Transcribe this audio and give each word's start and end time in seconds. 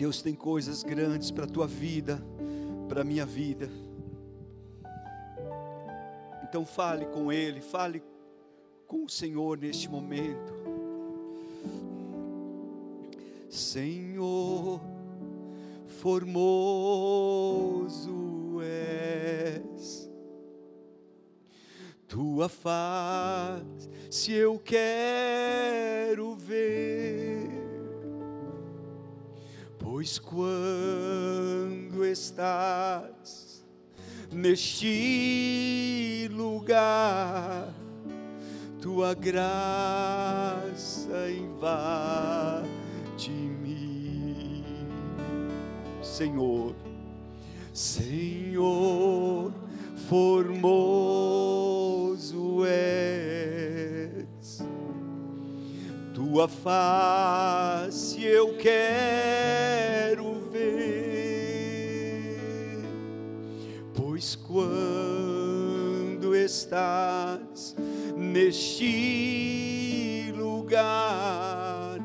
Deus 0.00 0.22
tem 0.22 0.34
coisas 0.34 0.82
grandes 0.82 1.30
para 1.30 1.44
a 1.44 1.46
tua 1.46 1.66
vida, 1.66 2.18
para 2.88 3.02
a 3.02 3.04
minha 3.04 3.26
vida. 3.26 3.68
Então 6.42 6.64
fale 6.64 7.04
com 7.04 7.30
Ele, 7.30 7.60
fale 7.60 8.02
com 8.86 9.04
o 9.04 9.10
Senhor 9.10 9.58
neste 9.58 9.90
momento. 9.90 10.54
Senhor, 13.50 14.80
formoso 16.00 16.48
és, 18.62 20.10
tua 22.08 22.48
face 22.48 24.32
eu 24.32 24.58
quero 24.58 26.34
ver, 26.36 26.99
pois 30.00 30.18
quando 30.18 32.02
estás 32.06 33.62
neste 34.32 36.26
lugar, 36.32 37.68
tua 38.80 39.12
graça 39.12 40.70
invade-me, 41.30 42.24
Senhor, 46.02 46.74
Senhor, 47.74 49.52
formoso 50.08 51.04
és, 52.64 52.89
tua 56.30 56.46
face 56.46 58.24
eu 58.24 58.56
quero 58.56 60.34
ver, 60.52 61.58
pois 63.92 64.36
quando 64.36 66.32
estás 66.32 67.74
neste 68.16 68.72
lugar, 70.36 71.98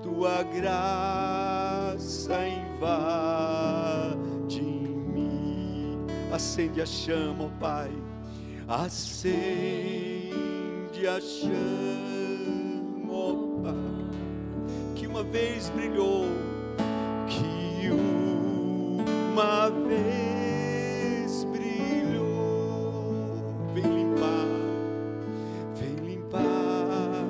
tua 0.00 0.44
graça 0.44 2.38
invade 2.46 3.42
mim. 4.62 6.06
Acende 6.32 6.80
a 6.80 6.86
chama, 6.86 7.46
ó 7.46 7.48
Pai, 7.58 7.90
acende 8.68 9.34
a 11.08 11.20
chama, 11.20 12.11
uma 15.22 15.30
vez 15.30 15.70
brilhou, 15.70 16.26
que 17.28 17.88
uma 17.90 19.70
vez 19.70 21.44
brilhou, 21.44 23.36
vem 23.72 23.84
limpar 23.84 24.48
vem 25.76 25.94
limpar, 26.04 27.24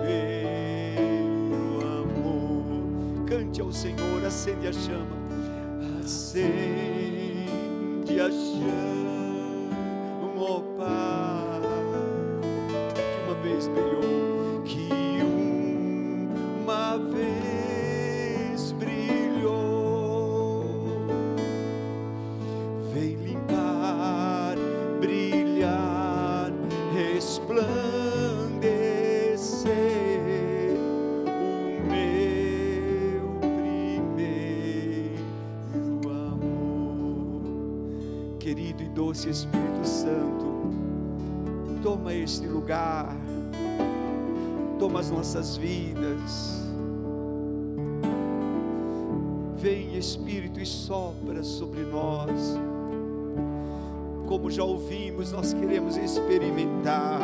amor. 1.87 3.25
Cante 3.27 3.63
ao 3.63 3.73
Senhor, 3.73 4.25
acende 4.27 4.69
a 4.69 4.73
chama, 4.73 5.17
acende 6.05 6.96
a 8.63 9.06
toma 44.97 45.01
as 45.01 45.11
nossas 45.11 45.57
vidas. 45.57 46.63
Vem 49.57 49.97
Espírito 49.97 50.61
e 50.61 50.67
sopra 50.67 51.43
sobre 51.43 51.81
nós. 51.81 52.57
Como 54.27 54.51
já 54.51 54.65
ouvimos, 54.65 55.33
nós 55.33 55.53
queremos 55.53 55.97
experimentar, 55.97 57.21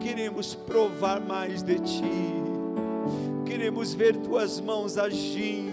queremos 0.00 0.54
provar 0.54 1.20
mais 1.20 1.62
de 1.62 1.78
Ti, 1.78 2.32
queremos 3.46 3.94
ver 3.94 4.16
Tuas 4.16 4.60
mãos 4.60 4.98
agindo. 4.98 5.72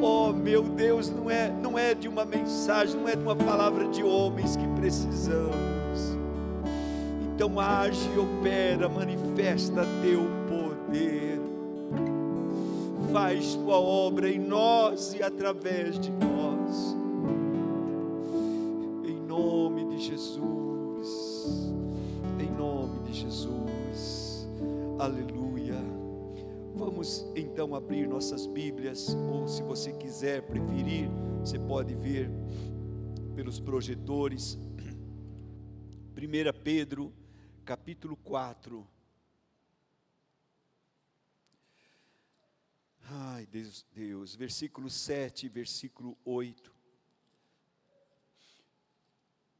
Oh 0.00 0.32
meu 0.32 0.62
Deus, 0.62 1.10
não 1.10 1.30
é, 1.30 1.50
não 1.50 1.78
é 1.78 1.94
de 1.94 2.08
uma 2.08 2.24
mensagem, 2.24 2.96
não 2.96 3.08
é 3.08 3.16
de 3.16 3.22
uma 3.22 3.36
palavra 3.36 3.88
de 3.88 4.02
homens 4.02 4.56
que 4.56 4.66
precisamos. 4.80 5.62
Então 7.34 7.58
age, 7.58 8.08
opera, 8.18 8.88
manifesta 8.88 9.21
teu 10.02 10.22
poder. 10.48 11.40
Faz 13.12 13.54
tua 13.54 13.78
obra 13.78 14.28
em 14.30 14.38
nós 14.38 15.14
e 15.14 15.22
através 15.22 15.98
de 15.98 16.10
nós. 16.10 16.96
Em 19.04 19.20
nome 19.20 19.84
de 19.86 19.98
Jesus. 19.98 21.72
Em 22.38 22.50
nome 22.50 23.00
de 23.06 23.12
Jesus. 23.12 24.48
Aleluia. 24.98 25.76
Vamos 26.74 27.26
então 27.36 27.74
abrir 27.74 28.08
nossas 28.08 28.46
Bíblias, 28.46 29.14
ou 29.30 29.46
se 29.46 29.62
você 29.62 29.92
quiser 29.92 30.42
preferir, 30.42 31.08
você 31.40 31.58
pode 31.58 31.94
ver 31.94 32.30
pelos 33.34 33.60
projetores. 33.60 34.58
1 36.16 36.62
Pedro 36.62 37.12
capítulo 37.64 38.16
4. 38.16 39.01
Ai, 43.04 43.46
Deus, 43.46 43.86
Deus, 43.92 44.34
versículo 44.34 44.88
7, 44.88 45.48
versículo 45.48 46.16
8. 46.24 46.74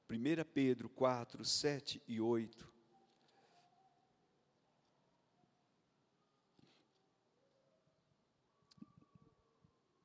1 0.09 0.45
Pedro 0.53 0.89
4, 0.89 1.45
7 1.45 2.03
e 2.07 2.21
8. 2.21 2.73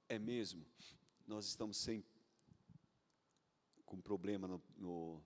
É 0.09 0.18
mesmo, 0.18 0.66
nós 1.26 1.46
estamos 1.46 1.78
sem, 1.78 2.03
com 3.86 4.00
problema 4.02 4.47
no, 4.47 4.64
no 4.78 5.22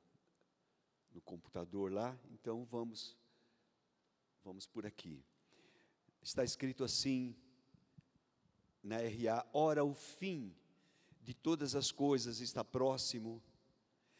no 1.13 1.21
computador 1.21 1.91
lá, 1.91 2.17
então 2.31 2.65
vamos 2.65 3.17
vamos 4.43 4.65
por 4.65 4.85
aqui. 4.85 5.23
Está 6.21 6.43
escrito 6.43 6.83
assim 6.83 7.35
na 8.83 8.97
RA: 8.97 9.45
Ora, 9.53 9.83
o 9.83 9.93
fim 9.93 10.55
de 11.21 11.33
todas 11.33 11.75
as 11.75 11.91
coisas 11.91 12.39
está 12.39 12.63
próximo. 12.63 13.41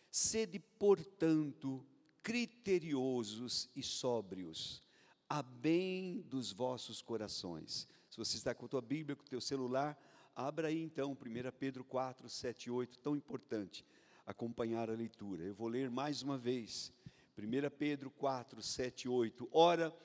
Sede, 0.09 0.59
portanto, 0.59 1.86
criteriosos 2.21 3.69
e 3.75 3.81
sóbrios, 3.81 4.83
a 5.27 5.41
bem 5.41 6.21
dos 6.21 6.51
vossos 6.51 7.01
corações. 7.01 7.88
Se 8.09 8.18
você 8.18 8.38
está 8.38 8.53
com 8.53 8.65
a 8.65 8.69
tua 8.69 8.81
Bíblia, 8.81 9.15
com 9.15 9.24
o 9.24 9.30
teu 9.30 9.39
celular, 9.39 9.97
abra 10.36 10.68
aí 10.68 10.81
então 10.81 11.13
1 11.13 11.15
Pedro 11.57 11.83
4, 11.83 12.27
7 12.27 12.65
e 12.65 12.71
8, 12.71 13.00
tão 13.00 13.15
importante 13.15 13.86
acompanhar 14.25 14.89
a 14.89 14.94
leitura. 14.94 15.44
Eu 15.44 15.53
vou 15.53 15.68
ler 15.68 15.89
mais 15.89 16.21
uma 16.21 16.38
vez. 16.38 16.91
1 17.38 17.69
Pedro 17.77 18.12
4, 18.12 18.62
7 18.62 19.03
e 19.06 19.09
8. 19.09 19.50
Ora, 19.51 19.95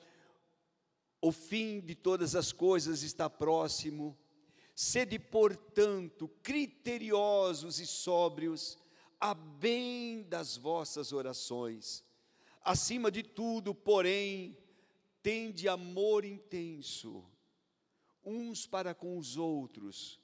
o 1.21 1.31
fim 1.31 1.81
de 1.81 1.95
todas 1.95 2.35
as 2.35 2.51
coisas 2.51 3.03
está 3.03 3.29
próximo. 3.29 4.17
Sede, 4.79 5.17
portanto, 5.17 6.29
criteriosos 6.43 7.79
e 7.79 7.87
sóbrios, 7.87 8.77
a 9.19 9.33
bem 9.33 10.21
das 10.21 10.55
vossas 10.55 11.11
orações. 11.11 12.05
Acima 12.61 13.09
de 13.09 13.23
tudo, 13.23 13.73
porém, 13.73 14.55
tende 15.23 15.67
amor 15.67 16.23
intenso, 16.23 17.25
uns 18.23 18.67
para 18.67 18.93
com 18.93 19.17
os 19.17 19.35
outros, 19.35 20.21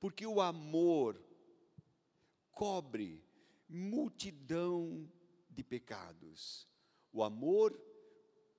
porque 0.00 0.26
o 0.26 0.40
amor 0.40 1.24
cobre 2.50 3.24
multidão 3.68 5.08
de 5.48 5.62
pecados. 5.62 6.66
O 7.12 7.22
amor 7.22 7.80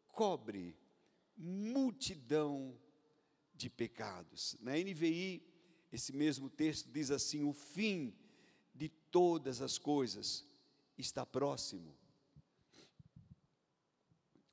cobre 0.07 0.77
multidão 1.35 2.79
de 3.63 3.69
pecados. 3.69 4.57
Na 4.59 4.73
NVI, 4.73 5.41
esse 5.89 6.11
mesmo 6.11 6.49
texto 6.49 6.91
diz 6.91 7.09
assim: 7.09 7.43
o 7.43 7.53
fim 7.53 8.13
de 8.75 8.89
todas 8.89 9.61
as 9.61 9.77
coisas 9.77 10.45
está 10.97 11.25
próximo. 11.25 11.95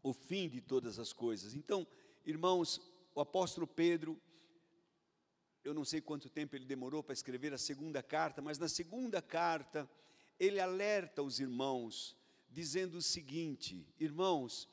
O 0.00 0.12
fim 0.12 0.48
de 0.48 0.60
todas 0.60 0.98
as 1.00 1.12
coisas. 1.12 1.54
Então, 1.54 1.84
irmãos, 2.24 2.80
o 3.12 3.20
apóstolo 3.20 3.66
Pedro, 3.66 4.16
eu 5.64 5.74
não 5.74 5.84
sei 5.84 6.00
quanto 6.00 6.30
tempo 6.30 6.54
ele 6.54 6.64
demorou 6.64 7.02
para 7.02 7.12
escrever 7.12 7.52
a 7.52 7.58
segunda 7.58 8.02
carta, 8.04 8.40
mas 8.40 8.58
na 8.58 8.68
segunda 8.68 9.20
carta, 9.20 9.90
ele 10.38 10.60
alerta 10.60 11.20
os 11.20 11.40
irmãos, 11.40 12.16
dizendo 12.48 12.98
o 12.98 13.02
seguinte: 13.02 13.84
irmãos, 13.98 14.68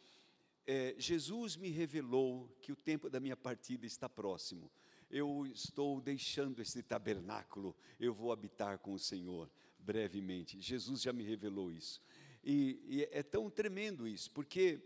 é, 0.67 0.93
Jesus 0.97 1.55
me 1.55 1.69
revelou 1.69 2.53
que 2.61 2.73
o 2.73 2.75
tempo 2.75 3.09
da 3.09 3.21
minha 3.21 3.37
partida 3.37 3.85
está 3.85 4.09
próximo. 4.09 4.69
Eu 5.09 5.47
estou 5.47 6.01
deixando 6.01 6.61
esse 6.61 6.83
tabernáculo, 6.83 7.73
eu 7.97 8.13
vou 8.13 8.33
habitar 8.33 8.77
com 8.77 8.91
o 8.91 8.99
Senhor 8.99 9.49
brevemente. 9.79 10.59
Jesus 10.59 11.01
já 11.01 11.13
me 11.13 11.23
revelou 11.23 11.71
isso. 11.71 12.01
E, 12.43 12.83
e 12.85 13.07
é 13.11 13.23
tão 13.23 13.49
tremendo 13.49 14.05
isso, 14.05 14.29
porque 14.31 14.81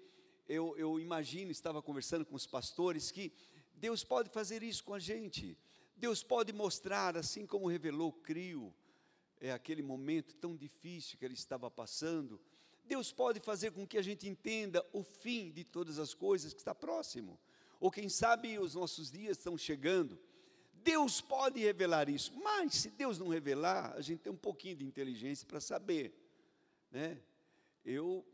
eu, 0.48 0.78
eu 0.78 1.00
imagino, 1.00 1.50
estava 1.50 1.82
conversando 1.82 2.26
com 2.26 2.36
os 2.36 2.46
pastores, 2.46 3.10
que 3.10 3.34
Deus 3.74 4.04
pode 4.04 4.30
fazer 4.30 4.62
isso 4.62 4.84
com 4.84 4.94
a 4.94 5.00
gente. 5.00 5.58
Deus 5.98 6.22
pode 6.22 6.54
mostrar, 6.54 7.18
assim 7.18 7.48
como 7.48 7.68
revelou 7.68 8.14
Crio, 8.14 8.72
é 9.40 9.52
aquele 9.52 9.82
momento 9.82 10.36
tão 10.36 10.56
difícil 10.56 11.18
que 11.18 11.26
ele 11.26 11.34
estava 11.34 11.72
passando, 11.72 12.40
Deus 12.92 13.10
pode 13.10 13.40
fazer 13.40 13.72
com 13.72 13.88
que 13.88 13.98
a 13.98 14.02
gente 14.02 14.28
entenda 14.28 14.86
o 14.92 15.02
fim 15.02 15.50
de 15.50 15.64
todas 15.64 15.98
as 15.98 16.14
coisas 16.14 16.54
que 16.54 16.60
está 16.60 16.76
próximo. 16.76 17.40
Ou 17.80 17.90
quem 17.90 18.10
sabe 18.10 18.60
os 18.60 18.76
nossos 18.76 19.10
dias 19.10 19.38
estão 19.38 19.58
chegando. 19.58 20.20
Deus 20.74 21.22
pode 21.22 21.62
revelar 21.62 22.10
isso, 22.10 22.34
mas 22.44 22.74
se 22.74 22.90
Deus 22.90 23.18
não 23.18 23.30
revelar, 23.30 23.94
a 23.96 24.02
gente 24.02 24.20
tem 24.20 24.34
um 24.34 24.36
pouquinho 24.36 24.76
de 24.76 24.84
inteligência 24.84 25.48
para 25.48 25.62
saber, 25.62 26.14
né? 26.92 27.18
Eu 27.86 28.28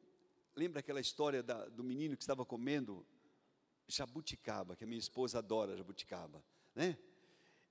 lembro 0.56 0.80
aquela 0.80 1.00
história 1.00 1.44
da, 1.44 1.68
do 1.68 1.84
menino 1.84 2.18
que 2.18 2.24
estava 2.24 2.44
comendo 2.44 3.06
jabuticaba, 3.88 4.76
que 4.76 4.86
a 4.86 4.88
minha 4.88 4.98
esposa 4.98 5.38
adora 5.38 5.78
jabuticaba, 5.78 6.44
né? 6.74 6.98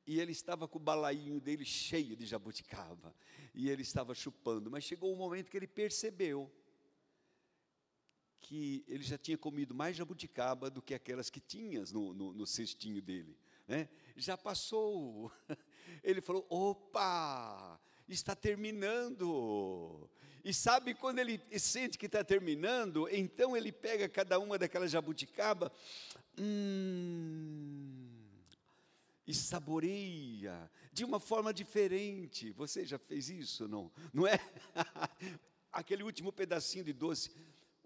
E 0.06 0.20
ele 0.20 0.30
estava 0.30 0.68
com 0.68 0.78
o 0.78 0.80
balainho 0.80 1.40
dele 1.40 1.64
cheio 1.64 2.14
de 2.14 2.24
jabuticaba, 2.24 3.12
e 3.52 3.68
ele 3.68 3.82
estava 3.82 4.14
chupando, 4.14 4.70
mas 4.70 4.84
chegou 4.84 5.12
um 5.12 5.16
momento 5.16 5.50
que 5.50 5.56
ele 5.56 5.66
percebeu 5.66 6.48
que 8.46 8.84
ele 8.87 9.02
já 9.02 9.19
tinha 9.19 9.37
comido 9.37 9.75
mais 9.75 9.96
jabuticaba 9.96 10.70
do 10.70 10.81
que 10.81 10.94
aquelas 10.94 11.28
que 11.28 11.40
tinhas 11.40 11.90
no, 11.90 12.14
no, 12.14 12.32
no 12.32 12.46
cestinho 12.46 13.02
dele. 13.02 13.37
Né? 13.66 13.88
Já 14.16 14.38
passou. 14.38 15.32
Ele 16.02 16.20
falou: 16.20 16.46
opa, 16.48 17.81
está 18.08 18.37
terminando. 18.37 20.08
E 20.44 20.54
sabe 20.54 20.94
quando 20.94 21.19
ele 21.19 21.40
sente 21.58 21.98
que 21.98 22.06
está 22.06 22.22
terminando, 22.22 23.08
então 23.10 23.56
ele 23.56 23.72
pega 23.72 24.08
cada 24.08 24.38
uma 24.38 24.56
daquelas 24.56 24.93
jabuticaba 24.93 25.72
hum, 26.38 28.08
e 29.26 29.34
saboreia 29.34 30.70
de 30.93 31.04
uma 31.04 31.19
forma 31.19 31.52
diferente. 31.52 32.52
Você 32.52 32.84
já 32.84 32.96
fez 32.96 33.28
isso, 33.28 33.66
não? 33.66 33.90
Não 34.12 34.25
é? 34.25 34.38
Aquele 35.72 36.04
último 36.04 36.32
pedacinho 36.32 36.84
de 36.84 36.93
doce 36.93 37.32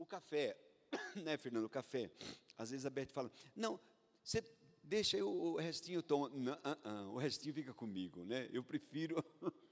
o 0.01 0.07
café, 0.07 0.57
né, 1.23 1.37
Fernando? 1.37 1.67
O 1.67 1.69
café. 1.69 2.11
Às 2.57 2.71
vezes 2.71 2.87
a 2.87 2.91
Beth 2.91 3.11
fala: 3.13 3.31
Não, 3.55 3.79
você 4.25 4.43
deixa 4.83 5.19
eu, 5.19 5.31
o 5.31 5.57
restinho 5.57 5.99
eu 5.99 6.03
tomo. 6.03 6.29
Não, 6.31 6.55
uh 6.55 6.57
-uh, 6.57 7.13
o 7.13 7.19
restinho 7.19 7.55
fica 7.55 7.75
comigo, 7.75 8.25
né? 8.25 8.49
Eu 8.51 8.65
prefiro. 8.65 9.23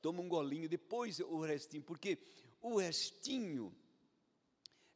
Toma 0.00 0.22
um 0.22 0.28
golinho, 0.28 0.68
depois 0.68 1.18
o 1.18 1.40
restinho, 1.40 1.82
porque 1.82 2.18
o 2.62 2.76
restinho 2.76 3.74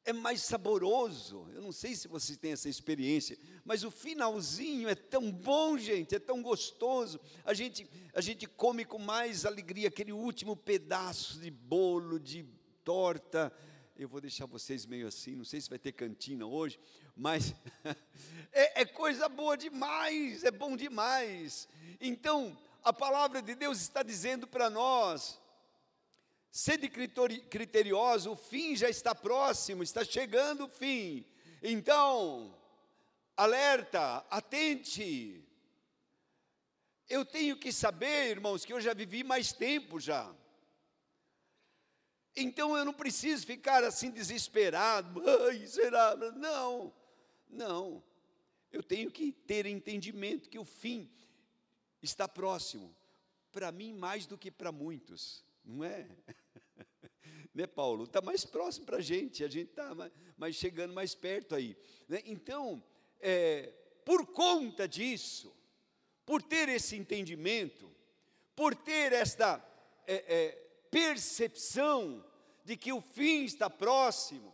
é 0.05 0.13
mais 0.13 0.43
saboroso. 0.43 1.47
Eu 1.55 1.63
não 1.63 1.73
sei 1.73 1.95
se 1.95 2.09
vocês 2.09 2.37
têm 2.37 2.53
essa 2.53 2.69
experiência, 2.69 3.39
mas 3.65 3.85
o 3.85 3.91
finalzinho 3.91 4.89
é 4.89 4.95
tão 4.95 5.31
bom, 5.31 5.79
gente, 5.79 6.15
é 6.15 6.19
tão 6.19 6.43
gostoso. 6.43 7.21
A 7.45 7.55
gente, 7.55 7.89
a 8.15 8.21
gente 8.21 8.47
come 8.47 8.85
com 8.85 8.99
mais 8.99 9.47
alegria 9.47 9.89
aquele 9.89 10.13
último 10.13 10.57
pedaço 10.57 11.39
de 11.41 11.51
bolo, 11.51 12.19
de 12.19 12.45
torta. 12.85 13.53
Eu 13.97 14.09
vou 14.09 14.21
deixar 14.21 14.47
vocês 14.47 14.87
meio 14.87 15.07
assim, 15.07 15.37
não 15.37 15.45
sei 15.45 15.61
se 15.61 15.69
vai 15.69 15.79
ter 15.79 15.93
cantina 15.93 16.47
hoje, 16.47 16.81
mas 17.15 17.55
é, 18.53 18.83
é 18.83 18.85
coisa 18.85 19.29
boa 19.29 19.57
demais, 19.57 20.43
é 20.43 20.51
bom 20.51 20.77
demais. 20.77 21.69
Então, 22.01 22.57
a 22.83 22.93
palavra 22.93 23.41
de 23.41 23.55
Deus 23.55 23.81
está 23.81 24.03
dizendo 24.03 24.47
para 24.47 24.69
nós, 24.69 25.41
Sede 26.55 26.87
criterioso, 26.91 28.33
o 28.33 28.37
fim 28.37 28.77
já 28.77 28.91
está 28.91 29.15
próximo, 29.15 29.83
está 29.83 30.05
chegando 30.05 30.67
o 30.67 30.69
fim. 30.69 31.25
Então, 31.63 32.55
alerta, 33.35 34.19
atente. 34.29 35.43
Eu 37.09 37.25
tenho 37.25 37.57
que 37.57 37.73
saber, 37.73 38.33
irmãos, 38.33 38.67
que 38.67 38.73
eu 38.75 38.83
já 38.83 38.93
vivi 38.93 39.25
mais 39.25 39.51
tempo 39.51 39.99
já. 39.99 40.31
Então 42.37 42.77
eu 42.77 42.85
não 42.85 42.93
preciso 42.93 43.47
ficar 43.47 43.83
assim 43.83 44.11
desesperado. 44.11 45.23
Ai, 45.49 45.67
será? 45.67 46.15
Não, 46.17 46.93
não. 47.49 48.05
Eu 48.71 48.83
tenho 48.83 49.11
que 49.11 49.33
ter 49.33 49.65
entendimento 49.65 50.51
que 50.51 50.59
o 50.59 50.67
fim 50.67 51.11
está 52.03 52.29
próximo. 52.29 52.95
Para 53.51 53.73
mim, 53.73 53.95
mais 53.95 54.27
do 54.27 54.37
que 54.37 54.51
para 54.51 54.71
muitos, 54.71 55.43
não 55.65 55.83
é? 55.83 56.07
Né, 57.55 57.67
Paulo? 57.67 58.05
Está 58.05 58.21
mais 58.21 58.45
próximo 58.45 58.87
para 58.87 58.99
a 58.99 59.03
gente, 59.03 59.45
a 59.45 59.49
gente 59.49 59.71
está 59.71 59.95
mais, 59.95 60.13
mais, 60.37 60.57
chegando 60.57 60.95
mais 60.95 61.15
perto 61.15 61.55
aí. 61.55 61.77
Né? 62.09 62.23
Então, 62.25 62.83
é, 63.21 63.73
por 64.05 64.27
conta 64.27 64.89
disso, 64.89 65.55
por 66.25 66.43
ter 66.43 66.69
esse 66.69 66.97
entendimento, 66.97 67.91
por 68.55 68.75
ter 68.75 69.13
esta 69.13 69.63
é, 70.07 70.25
é, 70.27 70.51
percepção 70.91 72.25
de 72.65 72.77
que 72.77 72.93
o 72.93 73.01
fim 73.01 73.45
está 73.45 73.69
próximo, 73.69 74.53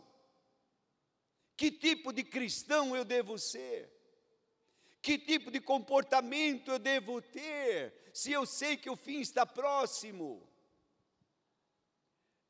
que 1.55 1.71
tipo 1.71 2.11
de 2.13 2.23
cristão 2.23 2.95
eu 2.95 3.03
devo 3.03 3.37
ser? 3.37 3.93
Que 5.01 5.17
tipo 5.17 5.51
de 5.51 5.61
comportamento 5.61 6.71
eu 6.71 6.79
devo 6.79 7.21
ter, 7.21 7.93
se 8.13 8.31
eu 8.31 8.45
sei 8.45 8.77
que 8.77 8.89
o 8.89 8.95
fim 8.95 9.19
está 9.19 9.45
próximo? 9.45 10.47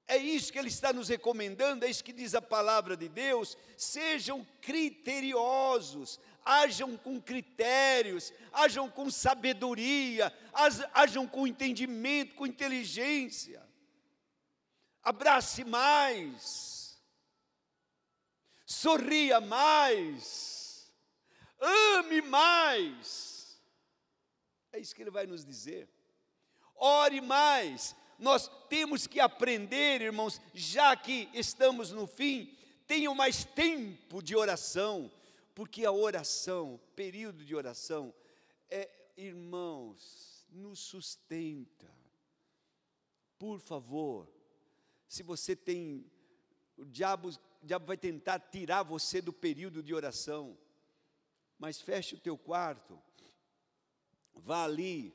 É 0.10 0.18
isso 0.18 0.52
que 0.52 0.58
ele 0.58 0.70
está 0.70 0.92
nos 0.92 1.08
recomendando, 1.08 1.86
é 1.86 1.90
isso 1.90 2.04
que 2.04 2.12
diz 2.12 2.34
a 2.34 2.42
palavra 2.42 2.98
de 2.98 3.08
Deus. 3.08 3.56
Sejam 3.78 4.44
criteriosos, 4.60 6.20
hajam 6.44 6.98
com 6.98 7.22
critérios, 7.22 8.34
hajam 8.52 8.90
com 8.90 9.12
sabedoria, 9.12 10.36
hajam 10.96 11.28
com 11.28 11.46
entendimento, 11.46 12.34
com 12.34 12.48
inteligência. 12.48 13.62
Abrace 15.04 15.64
mais, 15.64 17.00
sorria 18.66 19.40
mais, 19.40 20.92
ame 21.60 22.20
mais. 22.24 23.62
É 24.72 24.80
isso 24.80 24.96
que 24.96 25.04
ele 25.04 25.12
vai 25.12 25.28
nos 25.28 25.46
dizer. 25.46 25.88
Ore 26.76 27.22
mais, 27.22 27.96
nós 28.20 28.50
temos 28.68 29.08
que 29.08 29.20
aprender, 29.20 30.02
irmãos, 30.02 30.42
já 30.54 30.96
que 30.96 31.30
estamos 31.34 31.92
no 31.92 32.06
fim, 32.06 32.54
tenham 32.86 33.16
mais 33.16 33.46
tempo 33.46 34.22
de 34.22 34.36
oração, 34.36 35.12
porque 35.56 35.86
a 35.86 35.92
oração, 35.92 36.80
período 36.96 37.46
de 37.46 37.56
oração, 37.56 38.14
é, 38.70 38.90
irmãos, 39.16 40.46
nos 40.50 40.80
sustenta. 40.80 41.90
Por 43.38 43.60
favor, 43.60 44.30
se 45.08 45.24
você 45.24 45.56
tem, 45.56 46.06
o 46.76 46.86
diabo, 46.86 47.30
o 47.30 47.66
diabo 47.66 47.86
vai 47.86 47.98
tentar 47.98 48.40
tirar 48.40 48.84
você 48.84 49.22
do 49.22 49.32
período 49.32 49.82
de 49.82 49.94
oração, 49.94 50.58
mas 51.58 51.80
feche 51.80 52.16
o 52.16 52.20
teu 52.20 52.38
quarto, 52.38 53.02
vá 54.34 54.64
ali, 54.64 55.14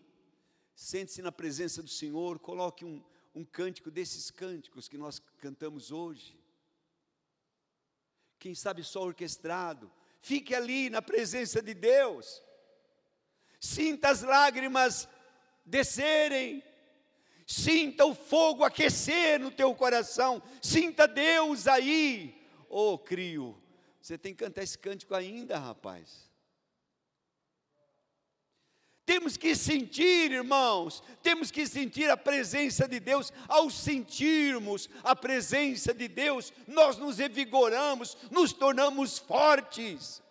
Sente-se 0.75 1.23
na 1.23 1.31
presença 1.31 1.83
do 1.83 1.88
Senhor, 1.88 2.38
coloque 2.38 2.85
um, 2.85 3.02
um 3.35 3.45
cântico 3.45 3.90
desses 3.90 4.31
cânticos 4.31 4.88
que 4.88 4.99
nós 4.99 5.21
cantamos 5.38 5.93
hoje. 5.93 6.38
Quem 8.38 8.54
sabe 8.54 8.83
só 8.83 9.02
orquestrado. 9.02 9.90
Fique 10.21 10.54
ali 10.54 10.90
na 10.90 11.00
presença 11.00 11.62
de 11.62 11.75
Deus. 11.75 12.43
Sinta 13.61 14.09
as 14.11 14.23
lágrimas 14.23 15.09
descerem. 15.64 16.62
Sinta 17.47 18.04
o 18.04 18.14
fogo 18.14 18.64
aquecer 18.64 19.38
no 19.38 19.50
teu 19.50 19.75
coração. 19.75 20.43
Sinta 20.61 21.07
Deus 21.07 21.66
aí. 21.66 22.43
Ô, 22.69 22.93
oh, 22.93 22.99
crio, 22.99 23.61
você 24.00 24.19
tem 24.19 24.35
que 24.35 24.45
cantar 24.45 24.62
esse 24.62 24.78
cântico 24.78 25.14
ainda, 25.14 25.59
rapaz. 25.59 26.31
Temos 29.06 29.37
que 29.37 29.54
sentir, 29.54 30.32
irmãos, 30.32 31.02
temos 31.23 31.50
que 31.50 31.66
sentir 31.66 32.11
a 32.11 32.16
presença 32.16 32.88
de 32.88 32.99
Deus. 32.99 33.30
Ao 33.46 33.68
sentirmos 33.68 34.88
a 35.02 35.14
presença 35.14 35.92
de 35.92 36.08
Deus, 36.08 36.52
nós 36.66 36.96
nos 36.96 37.18
revigoramos, 37.18 38.16
nos 38.30 38.52
tornamos 38.54 39.18
fortes. 39.18 40.23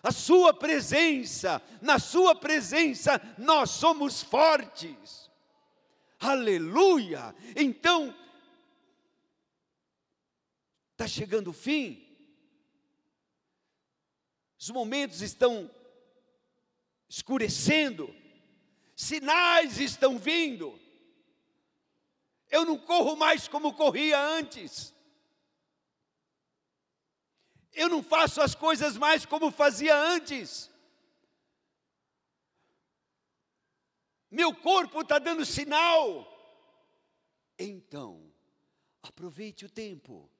A 0.00 0.12
Sua 0.12 0.54
presença, 0.54 1.60
na 1.82 1.98
Sua 1.98 2.34
presença, 2.34 3.20
nós 3.36 3.70
somos 3.70 4.22
fortes. 4.22 5.28
Aleluia! 6.20 7.34
Então, 7.56 8.14
está 10.92 11.08
chegando 11.08 11.50
o 11.50 11.52
fim, 11.52 12.06
os 14.56 14.70
momentos 14.70 15.20
estão 15.20 15.68
escurecendo, 17.10 18.14
sinais 18.94 19.78
estão 19.78 20.16
vindo. 20.16 20.80
Eu 22.48 22.64
não 22.64 22.78
corro 22.78 23.16
mais 23.16 23.48
como 23.48 23.74
corria 23.74 24.16
antes. 24.18 24.94
Eu 27.72 27.88
não 27.88 28.00
faço 28.00 28.40
as 28.40 28.54
coisas 28.54 28.96
mais 28.96 29.26
como 29.26 29.50
fazia 29.50 29.96
antes. 29.96 30.70
Meu 34.30 34.54
corpo 34.54 35.00
está 35.00 35.18
dando 35.18 35.44
sinal. 35.44 36.28
Então, 37.58 38.32
aproveite 39.02 39.64
o 39.64 39.70
tempo 39.70 40.30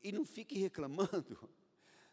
e 0.00 0.12
não 0.12 0.24
fique 0.24 0.56
reclamando. 0.56 1.50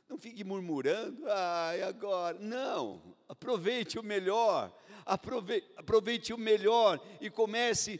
Não 0.07 0.17
fique 0.17 0.43
murmurando, 0.43 1.29
ai, 1.29 1.81
agora. 1.81 2.37
Não, 2.39 3.01
aproveite 3.27 3.99
o 3.99 4.03
melhor, 4.03 4.71
aproveite, 5.05 5.67
aproveite 5.75 6.33
o 6.33 6.37
melhor 6.37 6.99
e 7.19 7.29
comece 7.29 7.99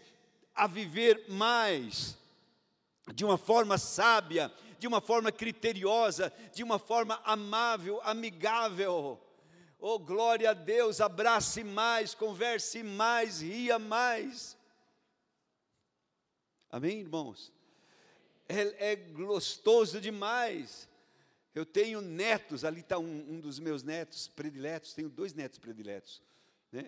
a 0.56 0.68
viver 0.68 1.26
mais, 1.28 2.18
de 3.14 3.26
uma 3.26 3.38
forma 3.38 3.78
sábia, 3.78 4.52
de 4.80 4.88
uma 4.88 5.02
forma 5.02 5.32
criteriosa, 5.32 6.32
de 6.54 6.64
uma 6.64 6.80
forma 6.80 7.22
amável, 7.26 8.00
amigável. 8.04 9.22
Oh, 9.78 10.00
glória 10.00 10.52
a 10.52 10.54
Deus, 10.54 11.02
abrace 11.02 11.64
mais, 11.64 12.16
converse 12.16 12.84
mais, 12.84 13.42
ria 13.42 13.78
mais. 13.78 14.58
Amém, 16.72 17.02
irmãos? 17.02 17.52
É, 18.48 18.92
é 18.92 18.96
gostoso 18.96 20.00
demais 20.00 20.88
eu 21.58 21.66
tenho 21.66 22.02
netos, 22.02 22.64
ali 22.64 22.82
está 22.82 23.00
um, 23.00 23.34
um, 23.34 23.40
dos 23.40 23.58
meus 23.58 23.82
netos 23.82 24.28
prediletos, 24.28 24.94
tenho 24.94 25.10
dois 25.10 25.34
netos 25.34 25.58
prediletos, 25.58 26.22
né? 26.72 26.84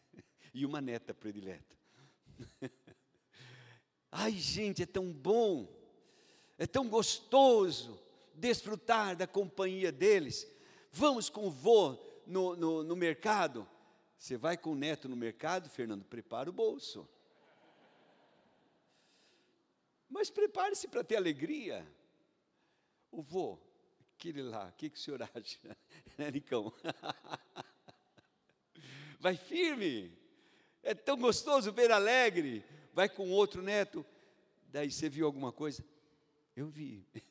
e 0.54 0.64
uma 0.64 0.80
neta 0.80 1.12
predileta. 1.12 1.76
Ai, 4.10 4.32
gente, 4.32 4.82
é 4.82 4.86
tão 4.86 5.12
bom, 5.12 5.68
é 6.56 6.66
tão 6.66 6.88
gostoso 6.88 8.00
desfrutar 8.32 9.14
da 9.14 9.26
companhia 9.26 9.92
deles. 9.92 10.50
Vamos 10.90 11.28
com 11.28 11.48
o 11.48 11.50
vô 11.50 11.98
no, 12.26 12.56
no, 12.56 12.82
no 12.82 12.96
mercado. 12.96 13.68
Você 14.16 14.38
vai 14.38 14.56
com 14.56 14.72
o 14.72 14.74
neto 14.74 15.06
no 15.06 15.16
mercado, 15.16 15.68
Fernando, 15.68 16.02
prepara 16.02 16.48
o 16.48 16.52
bolso. 16.52 17.06
Mas 20.08 20.30
prepare-se 20.30 20.88
para 20.88 21.04
ter 21.04 21.16
alegria. 21.16 21.86
O 23.10 23.20
vô, 23.20 23.58
aquele 24.24 24.42
lá, 24.42 24.68
o 24.68 24.72
que, 24.72 24.88
que 24.88 24.96
o 24.96 25.00
senhor 25.00 25.22
acha? 25.22 25.76
Né, 26.16 26.30
Nicão? 26.30 26.72
Vai 29.20 29.36
firme. 29.36 30.16
É 30.82 30.94
tão 30.94 31.16
gostoso 31.16 31.72
ver 31.72 31.90
alegre. 31.90 32.64
Vai 32.94 33.08
com 33.08 33.30
outro 33.30 33.60
neto. 33.60 34.06
Daí 34.68 34.90
você 34.90 35.08
viu 35.08 35.26
alguma 35.26 35.52
coisa? 35.52 35.84
Eu 36.56 36.68
vi. 36.68 37.06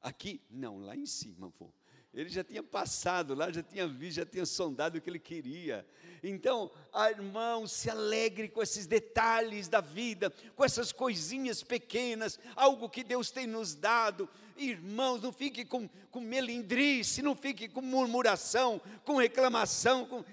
Aqui? 0.00 0.40
Não, 0.48 0.78
lá 0.78 0.94
em 0.94 1.06
cima, 1.06 1.50
pô. 1.50 1.72
Ele 2.16 2.30
já 2.30 2.42
tinha 2.42 2.62
passado 2.62 3.34
lá, 3.34 3.52
já 3.52 3.62
tinha 3.62 3.86
visto, 3.86 4.16
já 4.16 4.24
tinha 4.24 4.46
sondado 4.46 4.96
o 4.96 5.00
que 5.02 5.10
ele 5.10 5.18
queria. 5.18 5.86
Então, 6.22 6.70
irmão, 7.10 7.66
se 7.66 7.90
alegre 7.90 8.48
com 8.48 8.62
esses 8.62 8.86
detalhes 8.86 9.68
da 9.68 9.82
vida, 9.82 10.32
com 10.54 10.64
essas 10.64 10.92
coisinhas 10.92 11.62
pequenas, 11.62 12.40
algo 12.56 12.88
que 12.88 13.04
Deus 13.04 13.30
tem 13.30 13.46
nos 13.46 13.74
dado. 13.74 14.26
Irmãos, 14.56 15.20
não 15.20 15.30
fique 15.30 15.62
com, 15.66 15.86
com 16.10 16.18
melindrice, 16.18 17.20
não 17.20 17.36
fique 17.36 17.68
com 17.68 17.82
murmuração, 17.82 18.80
com 19.04 19.16
reclamação, 19.16 20.06
com 20.06 20.24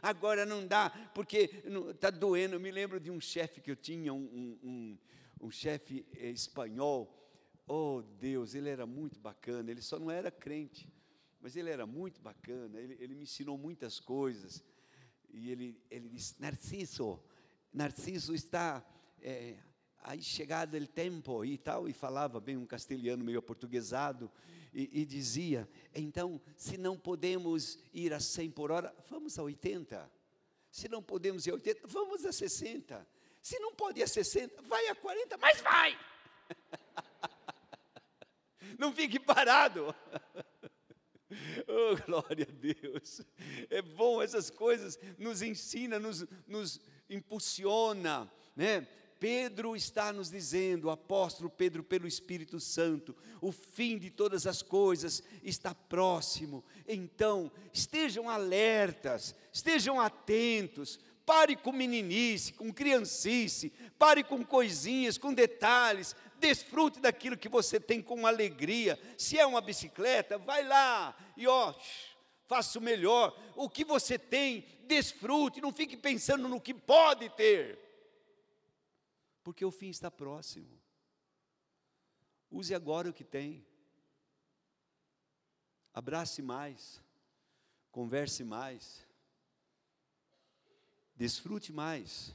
agora 0.00 0.46
não 0.46 0.66
dá, 0.66 0.90
porque 1.14 1.62
está 1.90 2.08
doendo. 2.08 2.54
Eu 2.54 2.60
me 2.60 2.70
lembro 2.70 2.98
de 2.98 3.10
um 3.10 3.20
chefe 3.20 3.60
que 3.60 3.70
eu 3.70 3.76
tinha, 3.76 4.14
um, 4.14 4.16
um, 4.16 4.58
um, 4.64 4.98
um 5.42 5.50
chefe 5.50 6.06
eh, 6.16 6.30
espanhol 6.30 7.19
Oh 7.72 8.02
Deus, 8.18 8.56
ele 8.56 8.68
era 8.68 8.84
muito 8.84 9.20
bacana, 9.20 9.70
ele 9.70 9.80
só 9.80 9.96
não 9.96 10.10
era 10.10 10.28
crente, 10.28 10.92
mas 11.40 11.54
ele 11.54 11.70
era 11.70 11.86
muito 11.86 12.20
bacana, 12.20 12.80
ele, 12.80 12.96
ele 12.98 13.14
me 13.14 13.22
ensinou 13.22 13.56
muitas 13.56 14.00
coisas. 14.00 14.60
E 15.28 15.52
ele, 15.52 15.80
ele 15.88 16.08
disse: 16.08 16.34
Narciso, 16.40 17.22
Narciso 17.72 18.34
está 18.34 18.84
é, 19.22 19.56
aí 20.02 20.20
chegado 20.20 20.76
o 20.76 20.84
tempo 20.84 21.44
e 21.44 21.56
tal, 21.56 21.88
e 21.88 21.92
falava 21.92 22.40
bem 22.40 22.56
um 22.56 22.66
castelhano 22.66 23.24
meio 23.24 23.40
portuguesado, 23.40 24.28
e, 24.74 25.02
e, 25.02 25.04
dizia: 25.04 25.68
então, 25.94 26.40
se 26.56 26.76
não 26.76 26.98
podemos 26.98 27.78
ir 27.94 28.12
a 28.12 28.18
100 28.18 28.50
por 28.50 28.72
hora, 28.72 28.92
vamos 29.08 29.38
a 29.38 29.44
80. 29.44 30.10
Se 30.72 30.88
não 30.88 31.00
podemos 31.00 31.46
ir 31.46 31.52
a 31.52 31.54
80, 31.54 31.86
vamos 31.86 32.24
a 32.24 32.32
60. 32.32 33.06
Se 33.40 33.60
não 33.60 33.72
pode 33.76 34.00
ir 34.00 34.02
a 34.02 34.08
60, 34.08 34.60
vai 34.62 34.88
a 34.88 34.94
40, 34.96 35.38
mas 35.38 35.60
vai! 35.60 35.96
não 38.80 38.92
fique 38.92 39.20
parado. 39.20 39.94
Oh, 41.68 41.94
glória 42.06 42.44
a 42.48 42.52
Deus. 42.52 43.20
É 43.70 43.80
bom 43.80 44.20
essas 44.20 44.50
coisas, 44.50 44.98
nos 45.16 45.42
ensina, 45.42 45.96
nos, 45.96 46.26
nos 46.44 46.80
impulsiona, 47.08 48.28
né? 48.56 48.84
Pedro 49.20 49.76
está 49.76 50.12
nos 50.12 50.28
dizendo, 50.28 50.86
o 50.86 50.90
apóstolo 50.90 51.48
Pedro, 51.48 51.84
pelo 51.84 52.08
Espírito 52.08 52.58
Santo, 52.58 53.14
o 53.40 53.52
fim 53.52 53.96
de 53.96 54.10
todas 54.10 54.44
as 54.44 54.60
coisas 54.60 55.22
está 55.44 55.72
próximo. 55.72 56.64
Então, 56.88 57.52
estejam 57.72 58.28
alertas, 58.28 59.36
estejam 59.52 60.00
atentos, 60.00 60.98
pare 61.24 61.54
com 61.54 61.70
meninice, 61.70 62.54
com 62.54 62.72
criancice, 62.72 63.72
pare 63.96 64.24
com 64.24 64.44
coisinhas, 64.44 65.16
com 65.16 65.32
detalhes, 65.32 66.16
desfrute 66.40 66.98
daquilo 66.98 67.36
que 67.36 67.48
você 67.48 67.78
tem 67.78 68.02
com 68.02 68.26
alegria. 68.26 68.98
Se 69.16 69.38
é 69.38 69.46
uma 69.46 69.60
bicicleta, 69.60 70.38
vai 70.38 70.66
lá 70.66 71.16
e 71.36 71.46
ó, 71.46 71.72
faça 72.46 72.78
o 72.78 72.82
melhor. 72.82 73.38
O 73.54 73.70
que 73.70 73.84
você 73.84 74.18
tem, 74.18 74.62
desfrute, 74.84 75.60
não 75.60 75.72
fique 75.72 75.96
pensando 75.96 76.48
no 76.48 76.60
que 76.60 76.74
pode 76.74 77.28
ter. 77.30 77.78
Porque 79.44 79.64
o 79.64 79.70
fim 79.70 79.90
está 79.90 80.10
próximo. 80.10 80.80
Use 82.50 82.74
agora 82.74 83.10
o 83.10 83.12
que 83.12 83.22
tem. 83.22 83.64
Abrace 85.94 86.42
mais. 86.42 87.00
Converse 87.92 88.42
mais. 88.42 89.06
Desfrute 91.14 91.72
mais. 91.72 92.34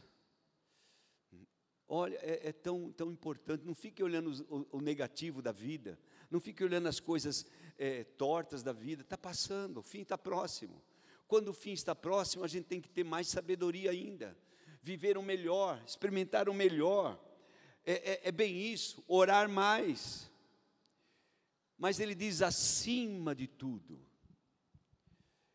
Olha, 1.88 2.18
é, 2.22 2.50
é, 2.50 2.52
tão, 2.52 2.92
tão 2.92 3.12
importante. 3.12 3.64
Não 3.64 3.76
fique 3.76 4.02
olhando 4.02 4.32
o, 4.50 4.78
o, 4.78 4.82
negativo 4.82 5.42
da 5.42 5.52
vida. 5.52 6.00
Não 6.32 6.40
fique 6.40 6.64
olhando 6.64 6.88
as 6.88 7.00
coisas 7.00 7.46
é, 7.78 8.04
tortas 8.04 8.64
da 8.64 8.74
vida. 8.74 9.04
Está 9.04 9.18
passando, 9.18 9.78
o 9.78 9.84
fim 9.84 10.02
está 10.02 10.18
próximo. 10.18 10.82
Quando 11.28 11.50
o 11.50 11.54
fim 11.54 11.74
está 11.74 11.94
próximo, 11.94 12.44
a 12.44 12.48
gente 12.48 12.66
tem 12.66 12.82
que 12.82 12.90
ter 12.90 13.04
mais 13.04 13.28
sabedoria 13.28 13.92
ainda. 13.92 14.36
Viver 14.82 15.18
o 15.18 15.22
melhor, 15.22 15.82
experimentar 15.86 16.50
o 16.50 16.54
melhor. 16.54 17.20
É, 17.86 18.14
é, 18.14 18.22
é 18.30 18.32
bem 18.32 18.60
isso, 18.60 19.04
orar 19.08 19.48
mais. 19.48 20.32
Mas 21.78 22.00
ele 22.00 22.16
diz 22.16 22.42
acima 22.42 23.36
de 23.36 23.48
tudo. 23.48 24.00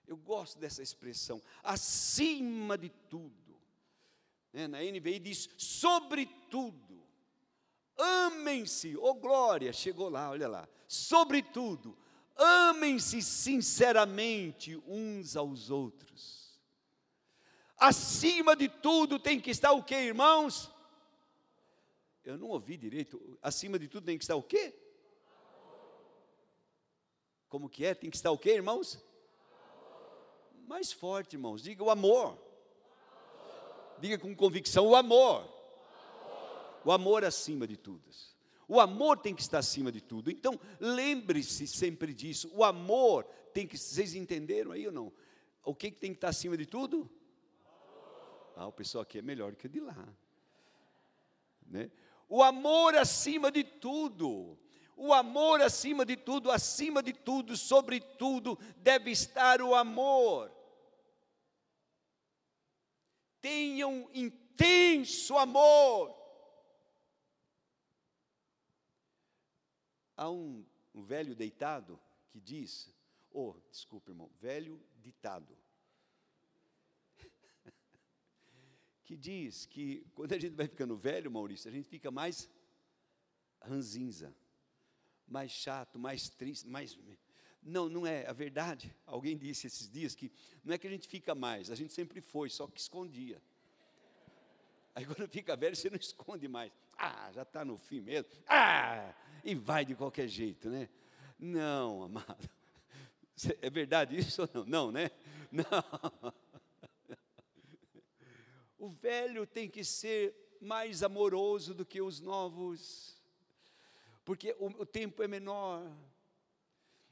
Eu 0.06 0.16
gosto 0.16 0.58
dessa 0.58 0.82
expressão, 0.82 1.40
acima 1.62 2.76
de 2.76 2.88
tudo 2.88 3.49
né, 4.52 4.66
na 4.66 4.78
NVI 4.78 5.18
diz: 5.18 5.48
sobretudo, 5.56 7.02
amem-se, 7.96 8.96
ô 8.96 9.10
oh, 9.10 9.14
glória, 9.14 9.72
chegou 9.72 10.08
lá, 10.08 10.30
olha 10.30 10.48
lá, 10.48 10.68
sobretudo, 10.88 11.96
amem-se 12.36 13.22
sinceramente 13.22 14.76
uns 14.86 15.36
aos 15.36 15.70
outros. 15.70 16.60
Acima 17.76 18.54
de 18.54 18.68
tudo 18.68 19.18
tem 19.18 19.40
que 19.40 19.50
estar 19.50 19.72
o 19.72 19.82
que, 19.82 19.94
irmãos? 19.94 20.70
Eu 22.22 22.36
não 22.36 22.48
ouvi 22.48 22.76
direito. 22.76 23.38
Acima 23.40 23.78
de 23.78 23.88
tudo 23.88 24.04
tem 24.04 24.18
que 24.18 24.24
estar 24.24 24.36
o 24.36 24.42
quê? 24.42 24.74
Como 27.48 27.68
que 27.68 27.84
é? 27.84 27.94
Tem 27.94 28.10
que 28.10 28.16
estar 28.16 28.30
o 28.30 28.38
quê, 28.38 28.50
irmãos? 28.52 29.02
Mais 30.66 30.92
forte, 30.92 31.34
irmãos. 31.34 31.62
Diga 31.62 31.82
o 31.82 31.90
amor. 31.90 32.38
Diga 34.00 34.18
com 34.18 34.34
convicção 34.34 34.86
o 34.86 34.96
amor. 34.96 35.48
O 36.84 36.90
amor 36.90 37.24
acima 37.24 37.66
de 37.66 37.76
tudo. 37.76 38.02
O 38.66 38.80
amor 38.80 39.18
tem 39.18 39.34
que 39.34 39.42
estar 39.42 39.58
acima 39.58 39.90
de 39.90 40.00
tudo. 40.00 40.30
Então, 40.30 40.58
lembre-se 40.78 41.66
sempre 41.66 42.14
disso. 42.14 42.50
O 42.54 42.64
amor 42.64 43.24
tem 43.52 43.66
que. 43.66 43.76
Vocês 43.76 44.14
entenderam 44.14 44.72
aí 44.72 44.86
ou 44.86 44.92
não? 44.92 45.12
O 45.64 45.74
que, 45.74 45.90
que 45.90 45.98
tem 45.98 46.12
que 46.12 46.18
estar 46.18 46.28
acima 46.28 46.56
de 46.56 46.66
tudo? 46.66 47.10
Ah, 48.56 48.66
o 48.66 48.72
pessoal 48.72 49.02
aqui 49.02 49.18
é 49.18 49.22
melhor 49.22 49.54
que 49.54 49.66
o 49.66 49.68
de 49.68 49.80
lá. 49.80 50.08
Né? 51.66 51.90
O 52.28 52.42
amor 52.42 52.94
acima 52.94 53.50
de 53.50 53.64
tudo. 53.64 54.56
O 54.96 55.12
amor 55.14 55.62
acima 55.62 56.04
de 56.04 56.14
tudo, 56.14 56.50
acima 56.50 57.02
de 57.02 57.12
tudo, 57.12 57.56
sobre 57.56 58.00
tudo, 58.00 58.58
deve 58.76 59.10
estar 59.10 59.62
o 59.62 59.74
amor. 59.74 60.52
Tenham 63.40 64.08
intenso 64.12 65.36
amor 65.36 66.20
Há 70.20 70.28
um, 70.28 70.62
um 70.94 71.02
velho 71.02 71.34
deitado 71.34 71.98
que 72.28 72.38
diz, 72.38 72.94
oh, 73.30 73.54
desculpa, 73.70 74.10
irmão, 74.10 74.30
velho 74.38 74.78
ditado, 74.98 75.56
que 79.02 79.16
diz 79.16 79.64
que 79.64 80.06
quando 80.14 80.34
a 80.34 80.38
gente 80.38 80.54
vai 80.54 80.68
ficando 80.68 80.94
velho, 80.94 81.30
Maurício, 81.30 81.70
a 81.70 81.72
gente 81.72 81.88
fica 81.88 82.10
mais 82.10 82.50
ranzinza, 83.62 84.36
mais 85.26 85.50
chato, 85.50 85.98
mais 85.98 86.28
triste, 86.28 86.68
mais. 86.68 86.98
Não, 87.62 87.88
não 87.88 88.06
é 88.06 88.26
a 88.26 88.32
verdade. 88.32 88.94
Alguém 89.06 89.36
disse 89.36 89.66
esses 89.66 89.90
dias 89.90 90.14
que 90.14 90.32
não 90.64 90.74
é 90.74 90.78
que 90.78 90.86
a 90.86 90.90
gente 90.90 91.06
fica 91.06 91.34
mais, 91.34 91.70
a 91.70 91.74
gente 91.74 91.92
sempre 91.92 92.20
foi, 92.20 92.48
só 92.48 92.66
que 92.66 92.80
escondia. 92.80 93.40
Aí 94.94 95.04
quando 95.04 95.28
fica 95.28 95.56
velho, 95.56 95.76
você 95.76 95.88
não 95.90 95.96
esconde 95.96 96.48
mais. 96.48 96.72
Ah, 96.96 97.30
já 97.32 97.42
está 97.42 97.64
no 97.64 97.76
fim 97.76 98.00
mesmo. 98.00 98.30
Ah, 98.46 99.14
e 99.44 99.54
vai 99.54 99.84
de 99.84 99.94
qualquer 99.94 100.28
jeito, 100.28 100.68
né? 100.68 100.88
Não, 101.38 102.02
amado. 102.02 102.48
É 103.62 103.70
verdade 103.70 104.18
isso 104.18 104.42
ou 104.42 104.50
não? 104.52 104.64
Não, 104.66 104.92
né? 104.92 105.10
Não. 105.50 105.64
O 108.78 108.88
velho 108.88 109.46
tem 109.46 109.68
que 109.68 109.84
ser 109.84 110.34
mais 110.60 111.02
amoroso 111.02 111.74
do 111.74 111.86
que 111.86 112.00
os 112.00 112.20
novos, 112.20 113.14
porque 114.24 114.54
o, 114.58 114.66
o 114.66 114.86
tempo 114.86 115.22
é 115.22 115.28
menor. 115.28 115.90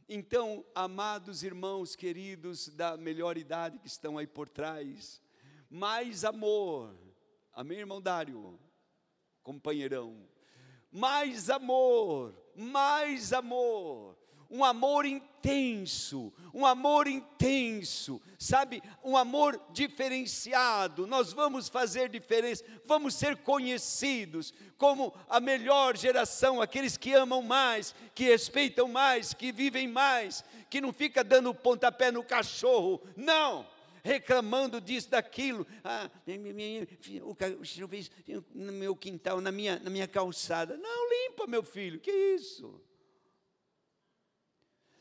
Então, 0.09 0.65
amados 0.75 1.43
irmãos 1.43 1.95
queridos 1.95 2.69
da 2.69 2.97
melhor 2.97 3.37
idade 3.37 3.79
que 3.79 3.87
estão 3.87 4.17
aí 4.17 4.27
por 4.27 4.49
trás, 4.49 5.21
mais 5.71 6.25
amor. 6.25 6.97
Amém, 7.53 7.79
irmão 7.79 8.00
Dário? 8.00 8.59
Companheirão 9.43 10.27
mais 10.91 11.50
amor, 11.50 12.35
mais 12.55 13.33
amor, 13.33 14.18
um 14.50 14.64
amor 14.64 15.05
intenso, 15.05 16.33
um 16.55 16.64
amor 16.64 17.07
intenso, 17.07 18.21
sabe, 18.38 18.83
um 19.05 19.17
amor 19.17 19.61
diferenciado. 19.71 21.07
Nós 21.07 21.33
vamos 21.33 21.69
fazer 21.69 22.09
diferença, 22.09 22.64
vamos 22.85 23.14
ser 23.14 23.37
conhecidos 23.38 24.55
como 24.78 25.14
a 25.28 25.38
melhor 25.38 25.97
geração, 25.97 26.62
aqueles 26.62 26.97
que 26.97 27.12
amam 27.12 27.42
mais, 27.42 27.94
que 28.14 28.25
respeitam 28.25 28.88
mais, 28.88 29.35
que 29.35 29.53
vivem 29.53 29.87
mais, 29.87 30.42
que 30.70 30.81
não 30.81 30.92
fica 30.92 31.23
dando 31.23 31.55
pontapé 31.55 32.11
no 32.11 32.25
cachorro. 32.25 33.03
Não! 33.16 33.66
reclamando 34.01 34.81
disso, 34.81 35.11
daquilo. 35.11 35.66
Ah, 35.85 36.09
o 37.61 37.64
senhor 37.66 37.88
fez 37.88 38.11
no 38.55 38.73
meu 38.73 38.96
quintal, 38.96 39.38
na 39.38 39.53
minha, 39.53 39.79
na 39.81 39.90
minha 39.90 40.09
calçada. 40.09 40.79
Não, 40.79 41.11
limpa, 41.11 41.46
meu 41.46 41.62
filho, 41.62 42.01
que 42.01 42.11
isso? 42.11 42.81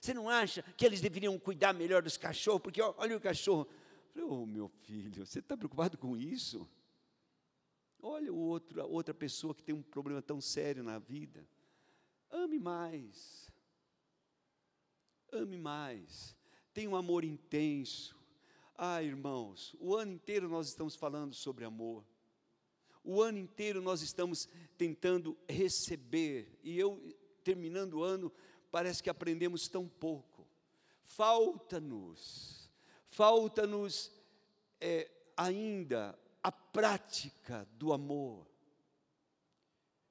Você 0.08 0.14
não 0.14 0.30
acha 0.30 0.64
que 0.78 0.86
eles 0.86 1.02
deveriam 1.02 1.38
cuidar 1.38 1.74
melhor 1.74 2.02
dos 2.02 2.16
cachorros? 2.16 2.62
Porque 2.62 2.82
olha 2.82 3.18
o 3.18 3.20
cachorro. 3.20 3.68
Falei, 4.14 4.26
oh, 4.26 4.46
meu 4.46 4.70
filho, 4.70 5.26
você 5.26 5.40
está 5.40 5.58
preocupado 5.58 5.98
com 5.98 6.16
isso? 6.16 6.66
Olha 8.02 8.32
o 8.32 8.38
outro, 8.38 8.82
a 8.82 8.86
outra 8.86 9.14
pessoa 9.14 9.54
que 9.54 9.62
tem 9.62 9.76
um 9.76 9.82
problema 9.82 10.22
tão 10.22 10.40
sério 10.40 10.82
na 10.82 10.98
vida. 10.98 11.46
Ame 12.32 12.58
mais. 12.58 13.52
Ame 15.30 15.58
mais. 15.58 16.34
Tenha 16.74 16.90
um 16.90 16.96
amor 16.96 17.26
intenso. 17.26 18.18
Ah, 18.78 19.04
irmãos, 19.04 19.76
o 19.78 19.94
ano 19.94 20.14
inteiro 20.14 20.48
nós 20.48 20.70
estamos 20.70 20.96
falando 20.96 21.36
sobre 21.36 21.66
amor. 21.66 22.06
O 23.04 23.22
ano 23.22 23.40
inteiro 23.40 23.82
nós 23.82 24.02
estamos 24.02 24.48
tentando 24.78 25.38
receber. 25.50 26.58
E 26.64 26.80
eu, 26.80 26.98
terminando 27.44 27.96
o 27.96 28.04
ano, 28.04 28.32
parece 28.78 29.02
que 29.02 29.10
aprendemos 29.10 29.68
tão 29.68 29.88
pouco. 29.88 30.48
Falta-nos, 31.02 32.72
falta-nos 33.08 34.12
é, 34.80 35.10
ainda 35.36 36.16
a 36.44 36.52
prática 36.52 37.68
do 37.74 37.92
amor. 37.92 38.48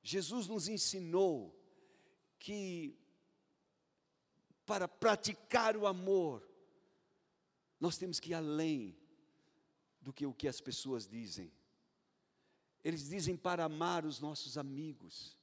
Jesus 0.02 0.48
nos 0.48 0.66
ensinou 0.66 1.56
que 2.40 2.98
para 4.66 4.88
praticar 4.88 5.76
o 5.76 5.86
amor, 5.86 6.44
nós 7.78 7.96
temos 7.96 8.18
que 8.18 8.30
ir 8.30 8.34
além 8.34 8.98
do 10.00 10.12
que 10.12 10.26
o 10.26 10.34
que 10.34 10.48
as 10.48 10.60
pessoas 10.60 11.06
dizem. 11.06 11.52
Eles 12.82 13.08
dizem 13.08 13.36
para 13.36 13.62
amar 13.62 14.04
os 14.04 14.18
nossos 14.18 14.58
amigos 14.58 15.38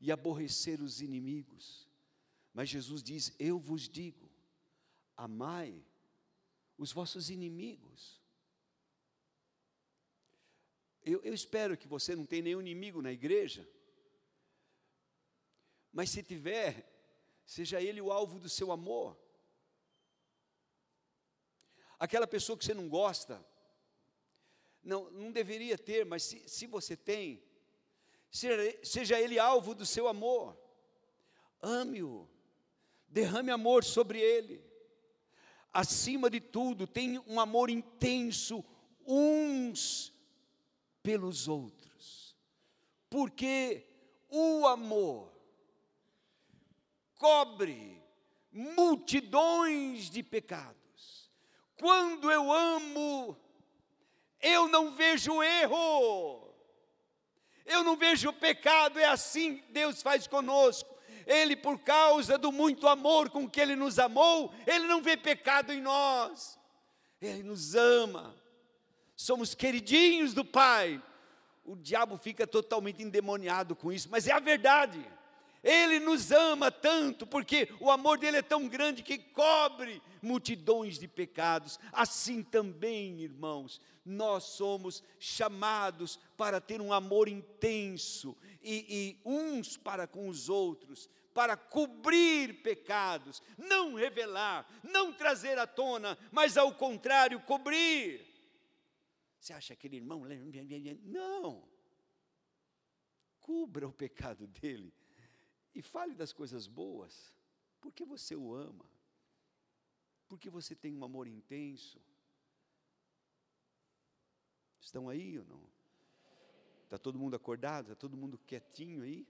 e 0.00 0.10
aborrecer 0.10 0.80
os 0.80 1.02
inimigos. 1.02 1.85
Mas 2.56 2.70
Jesus 2.70 3.02
diz: 3.02 3.34
Eu 3.38 3.58
vos 3.58 3.86
digo, 3.86 4.30
amai 5.14 5.84
os 6.78 6.90
vossos 6.90 7.28
inimigos. 7.28 8.18
Eu, 11.04 11.20
eu, 11.22 11.34
espero 11.34 11.76
que 11.76 11.86
você 11.86 12.16
não 12.16 12.24
tenha 12.24 12.44
nenhum 12.44 12.62
inimigo 12.62 13.02
na 13.02 13.12
igreja, 13.12 13.68
mas 15.92 16.08
se 16.08 16.22
tiver, 16.22 16.90
seja 17.44 17.78
ele 17.78 18.00
o 18.00 18.10
alvo 18.10 18.40
do 18.40 18.48
seu 18.48 18.72
amor. 18.72 19.14
Aquela 21.98 22.26
pessoa 22.26 22.56
que 22.56 22.64
você 22.64 22.72
não 22.72 22.88
gosta, 22.88 23.46
não, 24.82 25.10
não 25.10 25.30
deveria 25.30 25.76
ter, 25.76 26.06
mas 26.06 26.22
se, 26.22 26.48
se 26.48 26.66
você 26.66 26.96
tem, 26.96 27.44
seja, 28.30 28.80
seja 28.82 29.20
ele 29.20 29.38
alvo 29.38 29.74
do 29.74 29.84
seu 29.84 30.08
amor, 30.08 30.58
ame-o, 31.60 32.34
derrame 33.08 33.50
amor 33.50 33.84
sobre 33.84 34.20
ele, 34.20 34.62
acima 35.72 36.30
de 36.30 36.40
tudo, 36.40 36.86
tenha 36.86 37.22
um 37.26 37.38
amor 37.38 37.70
intenso 37.70 38.64
uns 39.06 40.12
pelos 41.02 41.46
outros, 41.48 42.36
porque 43.08 43.86
o 44.28 44.66
amor 44.66 45.32
cobre 47.14 48.02
multidões 48.50 50.10
de 50.10 50.22
pecados. 50.22 51.30
Quando 51.78 52.30
eu 52.30 52.50
amo, 52.50 53.36
eu 54.40 54.66
não 54.66 54.94
vejo 54.94 55.42
erro, 55.42 56.54
eu 57.66 57.84
não 57.84 57.96
vejo 57.96 58.32
pecado, 58.32 58.98
é 58.98 59.04
assim 59.04 59.62
Deus 59.70 60.02
faz 60.02 60.26
conosco. 60.26 60.95
Ele, 61.26 61.56
por 61.56 61.80
causa 61.80 62.38
do 62.38 62.52
muito 62.52 62.86
amor 62.86 63.30
com 63.30 63.50
que 63.50 63.60
Ele 63.60 63.74
nos 63.74 63.98
amou, 63.98 64.54
Ele 64.66 64.86
não 64.86 65.02
vê 65.02 65.16
pecado 65.16 65.72
em 65.72 65.80
nós, 65.80 66.58
Ele 67.20 67.42
nos 67.42 67.74
ama, 67.74 68.34
somos 69.16 69.54
queridinhos 69.54 70.32
do 70.32 70.44
Pai. 70.44 71.02
O 71.64 71.74
diabo 71.74 72.16
fica 72.16 72.46
totalmente 72.46 73.02
endemoniado 73.02 73.74
com 73.74 73.92
isso, 73.92 74.08
mas 74.08 74.28
é 74.28 74.32
a 74.32 74.38
verdade. 74.38 75.04
Ele 75.66 75.98
nos 75.98 76.30
ama 76.30 76.70
tanto, 76.70 77.26
porque 77.26 77.68
o 77.80 77.90
amor 77.90 78.18
dele 78.18 78.36
é 78.36 78.42
tão 78.42 78.68
grande 78.68 79.02
que 79.02 79.18
cobre 79.18 80.00
multidões 80.22 80.96
de 80.96 81.08
pecados. 81.08 81.76
Assim 81.90 82.40
também, 82.40 83.20
irmãos, 83.20 83.80
nós 84.04 84.44
somos 84.44 85.02
chamados 85.18 86.20
para 86.36 86.60
ter 86.60 86.80
um 86.80 86.92
amor 86.92 87.26
intenso 87.26 88.36
e, 88.62 88.86
e 88.88 89.20
uns 89.28 89.76
para 89.76 90.06
com 90.06 90.28
os 90.28 90.48
outros, 90.48 91.10
para 91.34 91.56
cobrir 91.56 92.62
pecados, 92.62 93.42
não 93.58 93.94
revelar, 93.94 94.68
não 94.84 95.12
trazer 95.12 95.58
à 95.58 95.66
tona, 95.66 96.16
mas 96.30 96.56
ao 96.56 96.72
contrário, 96.76 97.40
cobrir. 97.40 98.24
Você 99.40 99.52
acha 99.52 99.72
aquele 99.72 99.96
irmão? 99.96 100.22
Não! 101.02 101.68
Cubra 103.40 103.88
o 103.88 103.92
pecado 103.92 104.46
dele 104.46 104.94
e 105.76 105.82
fale 105.82 106.14
das 106.14 106.32
coisas 106.32 106.66
boas, 106.66 107.34
porque 107.82 108.02
você 108.02 108.34
o 108.34 108.54
ama, 108.54 108.86
porque 110.26 110.48
você 110.48 110.74
tem 110.74 110.96
um 110.96 111.04
amor 111.04 111.28
intenso. 111.28 112.00
Estão 114.80 115.06
aí 115.10 115.38
ou 115.38 115.44
não? 115.44 115.62
Está 116.84 116.96
todo 116.96 117.18
mundo 117.18 117.36
acordado? 117.36 117.92
Está 117.92 117.94
todo 117.94 118.16
mundo 118.16 118.38
quietinho 118.38 119.02
aí? 119.02 119.28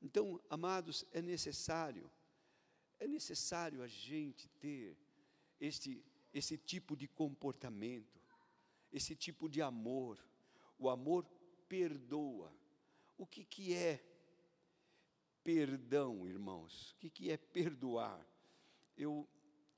Então, 0.00 0.40
amados, 0.48 1.04
é 1.10 1.20
necessário, 1.20 2.08
é 3.00 3.08
necessário 3.08 3.82
a 3.82 3.88
gente 3.88 4.48
ter 4.60 4.96
este, 5.60 6.00
esse 6.32 6.56
tipo 6.56 6.96
de 6.96 7.08
comportamento, 7.08 8.22
esse 8.92 9.16
tipo 9.16 9.48
de 9.48 9.60
amor. 9.60 10.16
O 10.78 10.88
amor 10.88 11.26
perdoa. 11.68 12.54
O 13.18 13.26
que, 13.26 13.44
que 13.44 13.74
é 13.74 14.09
perdão, 15.42 16.26
irmãos? 16.26 16.92
O 16.92 17.10
que, 17.10 17.30
é 17.30 17.36
perdoar? 17.36 18.24
Eu, 18.96 19.26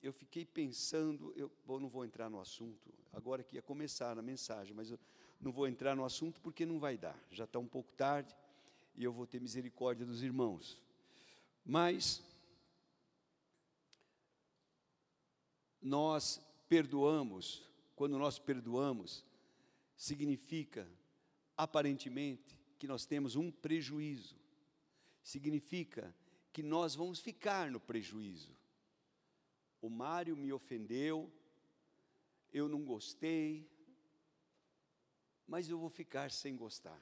eu 0.03 0.13
fiquei 0.13 0.45
pensando, 0.45 1.33
eu 1.37 1.51
bom, 1.65 1.79
não 1.79 1.89
vou 1.89 2.05
entrar 2.05 2.29
no 2.29 2.41
assunto, 2.41 2.93
agora 3.13 3.43
que 3.43 3.57
ia 3.57 3.63
começar 3.63 4.19
a 4.19 4.23
mensagem, 4.23 4.75
mas 4.75 4.91
eu 4.91 4.99
não 5.41 5.53
vou 5.53 5.67
entrar 5.67 5.95
no 5.95 6.05
assunto 6.05 6.41
porque 6.41 6.65
não 6.65 6.79
vai 6.79 6.97
dar, 6.97 7.19
já 7.31 7.45
está 7.45 7.59
um 7.59 7.67
pouco 7.67 7.93
tarde 7.93 8.35
e 8.95 9.05
eu 9.05 9.13
vou 9.13 9.27
ter 9.27 9.41
misericórdia 9.41 10.07
dos 10.07 10.23
irmãos. 10.23 10.81
Mas 11.65 12.23
nós 15.81 16.41
perdoamos, 16.69 17.69
quando 17.95 18.19
nós 18.19 18.39
perdoamos, 18.39 19.25
significa 19.97 20.89
aparentemente 21.57 22.59
que 22.79 22.87
nós 22.87 23.07
temos 23.07 23.37
um 23.37 23.51
prejuízo. 23.51 24.42
Significa 25.23 26.15
que 26.53 26.63
nós 26.63 26.95
vamos 26.95 27.21
ficar 27.21 27.71
no 27.71 27.81
prejuízo. 27.81 28.57
O 29.81 29.89
Mário 29.89 30.37
me 30.37 30.53
ofendeu, 30.53 31.33
eu 32.53 32.69
não 32.69 32.85
gostei, 32.85 33.69
mas 35.47 35.69
eu 35.69 35.79
vou 35.79 35.91
ficar 35.91 36.31
sem 36.31 36.57
gostar 36.57 37.01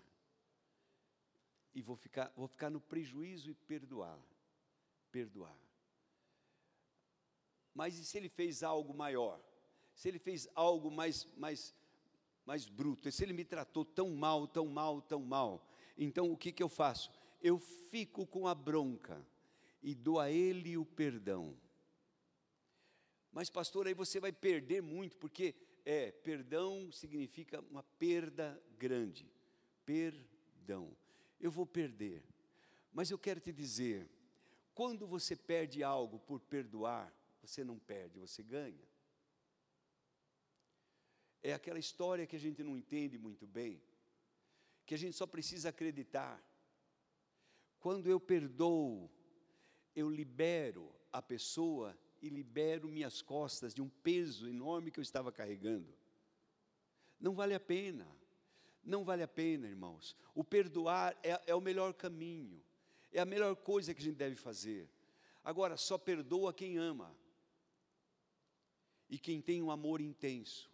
e 1.74 1.82
vou 1.82 1.96
ficar, 1.96 2.32
vou 2.36 2.48
ficar 2.48 2.70
no 2.70 2.80
prejuízo 2.80 3.50
e 3.50 3.54
perdoar. 3.54 4.18
Perdoar. 5.10 5.56
Mas 7.74 7.98
e 7.98 8.04
se 8.04 8.16
ele 8.16 8.28
fez 8.28 8.62
algo 8.62 8.92
maior? 8.94 9.40
Se 9.94 10.08
ele 10.08 10.18
fez 10.18 10.48
algo 10.54 10.90
mais, 10.90 11.26
mais, 11.36 11.74
mais 12.44 12.68
bruto? 12.68 13.10
Se 13.10 13.22
ele 13.22 13.32
me 13.32 13.44
tratou 13.44 13.84
tão 13.84 14.10
mal, 14.10 14.46
tão 14.46 14.66
mal, 14.66 15.00
tão 15.02 15.22
mal? 15.22 15.66
Então 15.96 16.30
o 16.32 16.36
que, 16.36 16.52
que 16.52 16.62
eu 16.62 16.68
faço? 16.68 17.10
Eu 17.40 17.58
fico 17.58 18.26
com 18.26 18.46
a 18.46 18.54
bronca 18.54 19.24
e 19.82 19.94
dou 19.94 20.20
a 20.20 20.30
ele 20.30 20.76
o 20.76 20.84
perdão. 20.84 21.56
Mas, 23.32 23.48
pastor, 23.48 23.86
aí 23.86 23.94
você 23.94 24.18
vai 24.20 24.32
perder 24.32 24.82
muito, 24.82 25.16
porque 25.16 25.54
é, 25.84 26.10
perdão 26.10 26.90
significa 26.92 27.60
uma 27.70 27.82
perda 27.82 28.60
grande. 28.78 29.30
Perdão 29.86 30.96
eu 31.40 31.50
vou 31.50 31.66
perder. 31.66 32.22
Mas 32.92 33.10
eu 33.10 33.18
quero 33.18 33.40
te 33.40 33.52
dizer, 33.52 34.08
quando 34.74 35.06
você 35.06 35.34
perde 35.34 35.82
algo 35.82 36.18
por 36.20 36.40
perdoar, 36.40 37.12
você 37.40 37.64
não 37.64 37.78
perde, 37.78 38.18
você 38.18 38.42
ganha. 38.42 38.88
É 41.42 41.54
aquela 41.54 41.78
história 41.78 42.26
que 42.26 42.36
a 42.36 42.38
gente 42.38 42.62
não 42.62 42.76
entende 42.76 43.16
muito 43.16 43.46
bem, 43.46 43.82
que 44.84 44.94
a 44.94 44.98
gente 44.98 45.16
só 45.16 45.26
precisa 45.26 45.70
acreditar. 45.70 46.42
Quando 47.80 48.08
eu 48.08 48.20
perdoo, 48.20 49.10
eu 49.96 50.08
libero 50.08 50.94
a 51.12 51.20
pessoa 51.20 51.98
e 52.22 52.28
libero 52.28 52.88
minhas 52.88 53.22
costas 53.22 53.74
de 53.74 53.80
um 53.80 53.88
peso 53.88 54.46
enorme 54.46 54.90
que 54.90 55.00
eu 55.00 55.02
estava 55.02 55.32
carregando. 55.32 55.92
Não 57.18 57.34
vale 57.34 57.54
a 57.54 57.60
pena. 57.60 58.06
Não 58.82 59.04
vale 59.04 59.22
a 59.22 59.28
pena, 59.28 59.66
irmãos. 59.66 60.16
O 60.34 60.42
perdoar 60.42 61.16
é, 61.22 61.40
é 61.46 61.54
o 61.54 61.60
melhor 61.60 61.92
caminho, 61.92 62.62
é 63.12 63.20
a 63.20 63.26
melhor 63.26 63.54
coisa 63.56 63.92
que 63.92 64.00
a 64.00 64.04
gente 64.04 64.16
deve 64.16 64.36
fazer. 64.36 64.88
Agora, 65.44 65.76
só 65.76 65.98
perdoa 65.98 66.52
quem 66.52 66.78
ama 66.78 67.14
e 69.08 69.18
quem 69.18 69.40
tem 69.40 69.62
um 69.62 69.70
amor 69.70 70.00
intenso. 70.00 70.70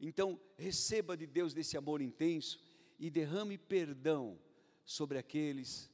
Então, 0.00 0.40
receba 0.56 1.16
de 1.16 1.26
Deus 1.26 1.52
desse 1.52 1.76
amor 1.76 2.00
intenso 2.00 2.60
e 2.98 3.10
derrame 3.10 3.58
perdão 3.58 4.38
sobre 4.84 5.18
aqueles 5.18 5.90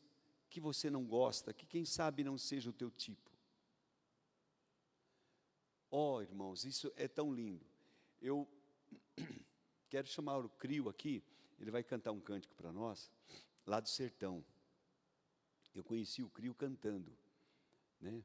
que 0.54 0.60
você 0.60 0.88
não 0.88 1.04
gosta, 1.04 1.52
que 1.52 1.66
quem 1.66 1.84
sabe 1.84 2.22
não 2.22 2.38
seja 2.38 2.70
o 2.70 2.72
teu 2.72 2.88
tipo. 2.88 3.28
Oh, 5.90 6.22
irmãos, 6.22 6.64
isso 6.64 6.92
é 6.94 7.08
tão 7.08 7.34
lindo. 7.34 7.66
Eu 8.22 8.48
Quero 9.90 10.06
chamar 10.06 10.38
o 10.38 10.48
Crio 10.48 10.88
aqui, 10.88 11.24
ele 11.58 11.72
vai 11.72 11.82
cantar 11.82 12.12
um 12.12 12.20
cântico 12.20 12.54
para 12.54 12.72
nós, 12.72 13.10
lá 13.66 13.80
do 13.80 13.88
sertão. 13.88 14.44
Eu 15.74 15.82
conheci 15.82 16.22
o 16.22 16.30
Crio 16.30 16.54
cantando, 16.54 17.12
né? 18.00 18.24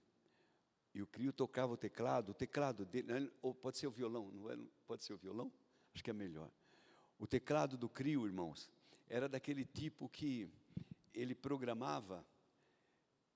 E 0.93 1.01
o 1.01 1.07
Crio 1.07 1.33
tocava 1.33 1.73
o 1.73 1.77
teclado, 1.77 2.29
o 2.29 2.33
teclado 2.35 2.85
dele, 2.85 3.31
ou 3.41 3.55
pode 3.55 3.79
ser 3.79 3.87
o 3.87 3.91
violão, 3.91 4.31
não 4.31 4.51
é? 4.51 4.57
Pode 4.85 5.03
ser 5.03 5.13
o 5.13 5.17
violão? 5.17 5.51
Acho 5.95 6.03
que 6.03 6.11
é 6.11 6.13
melhor. 6.13 6.51
O 7.17 7.25
teclado 7.25 7.75
do 7.75 7.89
Crio, 7.89 8.27
irmãos, 8.27 8.69
era 9.07 9.27
daquele 9.27 9.65
tipo 9.65 10.07
que 10.07 10.47
ele 11.13 11.35
programava 11.35 12.25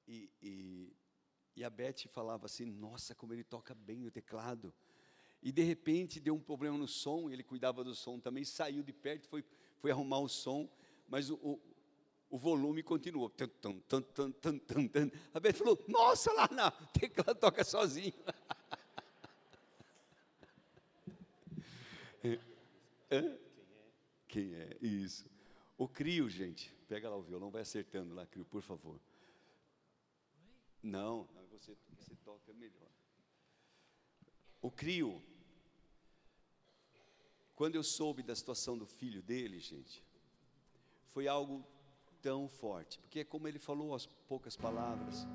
e, 0.08 0.30
e, 0.42 0.94
e 1.56 1.64
a 1.64 1.70
Beth 1.70 2.08
falava 2.12 2.46
assim: 2.46 2.66
Nossa, 2.66 3.16
como 3.16 3.34
ele 3.34 3.44
toca 3.44 3.74
bem 3.74 4.06
o 4.06 4.12
teclado. 4.12 4.74
E 5.42 5.52
de 5.52 5.62
repente 5.62 6.20
deu 6.20 6.36
um 6.36 6.40
problema 6.40 6.78
no 6.78 6.88
som, 6.88 7.30
ele 7.30 7.44
cuidava 7.44 7.84
do 7.84 7.94
som 7.94 8.20
também, 8.20 8.46
saiu 8.46 8.82
de 8.82 8.94
perto, 8.94 9.28
foi, 9.28 9.44
foi 9.78 9.92
arrumar 9.92 10.20
o 10.20 10.30
som, 10.30 10.70
mas 11.08 11.30
o, 11.30 11.36
o, 11.36 11.60
o 12.30 12.38
volume 12.38 12.82
continuou. 12.82 13.30
Tum, 13.30 13.82
tum, 13.82 13.82
tum. 13.82 14.32
A 15.34 15.40
Beth 15.40 15.54
falou: 15.54 15.84
Nossa, 15.88 16.32
lá 16.34 16.48
na 16.52 16.72
tecla 16.94 17.36
toca 17.36 17.64
sozinho. 17.64 18.14
Hã? 23.12 23.38
Quem 24.28 24.56
é? 24.56 24.78
Isso. 24.82 25.30
O 25.78 25.88
Crio, 25.88 26.30
gente. 26.30 26.74
Pega 26.88 27.10
lá 27.10 27.16
o 27.16 27.24
violão, 27.24 27.50
vai 27.50 27.62
acertando 27.62 28.14
lá, 28.14 28.26
Crio, 28.26 28.46
por 28.46 28.62
favor. 28.62 29.00
Não, 30.82 31.28
você, 31.50 31.76
você 31.98 32.16
toca 32.24 32.54
melhor. 32.54 32.90
O 34.62 34.70
Crio 34.70 35.22
quando 37.56 37.76
eu 37.76 37.84
soube 37.84 38.24
da 38.24 38.36
situação 38.36 38.78
do 38.78 38.86
filho 38.86 39.22
dele, 39.22 39.60
gente, 39.60 40.04
foi 41.12 41.28
algo 41.28 41.64
tão 42.22 42.48
forte, 42.48 43.00
porque 43.00 43.24
como 43.24 43.48
ele 43.48 43.60
falou 43.60 43.94
as 43.94 44.06
poucas 44.28 44.58
palavras, 44.58 45.28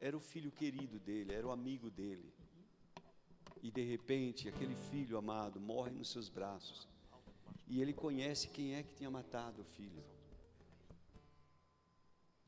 era 0.00 0.16
o 0.16 0.20
filho 0.20 0.50
querido 0.50 0.98
dele, 0.98 1.34
era 1.34 1.46
o 1.46 1.50
amigo 1.50 1.90
dele. 1.90 2.32
E 3.62 3.70
de 3.70 3.82
repente, 3.82 4.48
aquele 4.48 4.74
filho 4.74 5.18
amado 5.18 5.60
morre 5.60 5.90
nos 5.90 6.10
seus 6.10 6.28
braços. 6.28 6.88
E 7.66 7.80
ele 7.80 7.92
conhece 7.92 8.48
quem 8.48 8.74
é 8.74 8.82
que 8.82 8.94
tinha 8.94 9.10
matado 9.10 9.62
o 9.62 9.64
filho. 9.64 10.04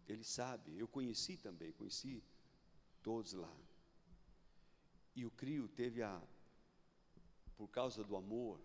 Ele 0.07 0.25
sabe, 0.25 0.79
eu 0.79 0.89
conheci 0.89 1.37
também, 1.37 1.73
conheci 1.73 2.23
todos 3.03 3.33
lá. 3.33 3.55
E 5.15 5.27
o 5.27 5.31
Crio 5.31 5.69
teve 5.69 6.03
a, 6.03 6.23
por 7.57 7.69
causa 7.69 8.05
do 8.05 8.17
amor, 8.17 8.61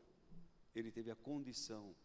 ele 0.76 0.92
teve 0.92 1.10
a 1.12 1.16
condição 1.16 1.96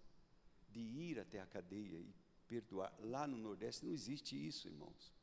de 0.70 0.80
ir 0.80 1.20
até 1.20 1.40
a 1.40 1.46
cadeia 1.46 1.98
e 1.98 2.14
perdoar. 2.46 2.92
Lá 3.00 3.26
no 3.26 3.36
Nordeste 3.36 3.84
não 3.84 3.92
existe 3.92 4.34
isso, 4.34 4.68
irmãos. 4.68 5.14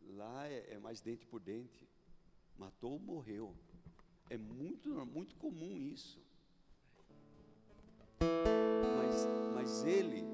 Lá 0.00 0.46
é, 0.46 0.74
é 0.74 0.78
mais 0.78 1.00
dente 1.00 1.26
por 1.26 1.40
dente. 1.40 1.88
Matou, 2.56 2.98
morreu. 2.98 3.56
É 4.30 4.36
muito, 4.36 4.88
muito 5.06 5.34
comum 5.36 5.76
isso. 5.76 6.20
Mas, 8.96 9.28
mas 9.54 9.84
ele, 9.84 10.24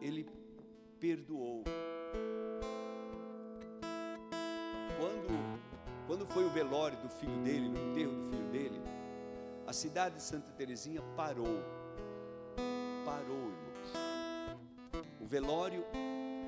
ele 0.00 0.28
perdoou. 0.98 1.64
Quando, 4.98 5.60
quando 6.06 6.26
foi 6.26 6.44
o 6.44 6.50
velório 6.50 6.98
do 6.98 7.08
filho 7.08 7.36
dele, 7.42 7.68
no 7.68 7.78
enterro 7.90 8.12
do 8.12 8.30
filho 8.30 8.48
dele, 8.50 8.80
a 9.66 9.72
cidade 9.72 10.16
de 10.16 10.22
Santa 10.22 10.50
Teresinha 10.52 11.00
parou. 11.16 11.62
Parou, 13.04 13.38
irmãos. 13.38 15.06
O 15.20 15.26
velório, 15.26 15.84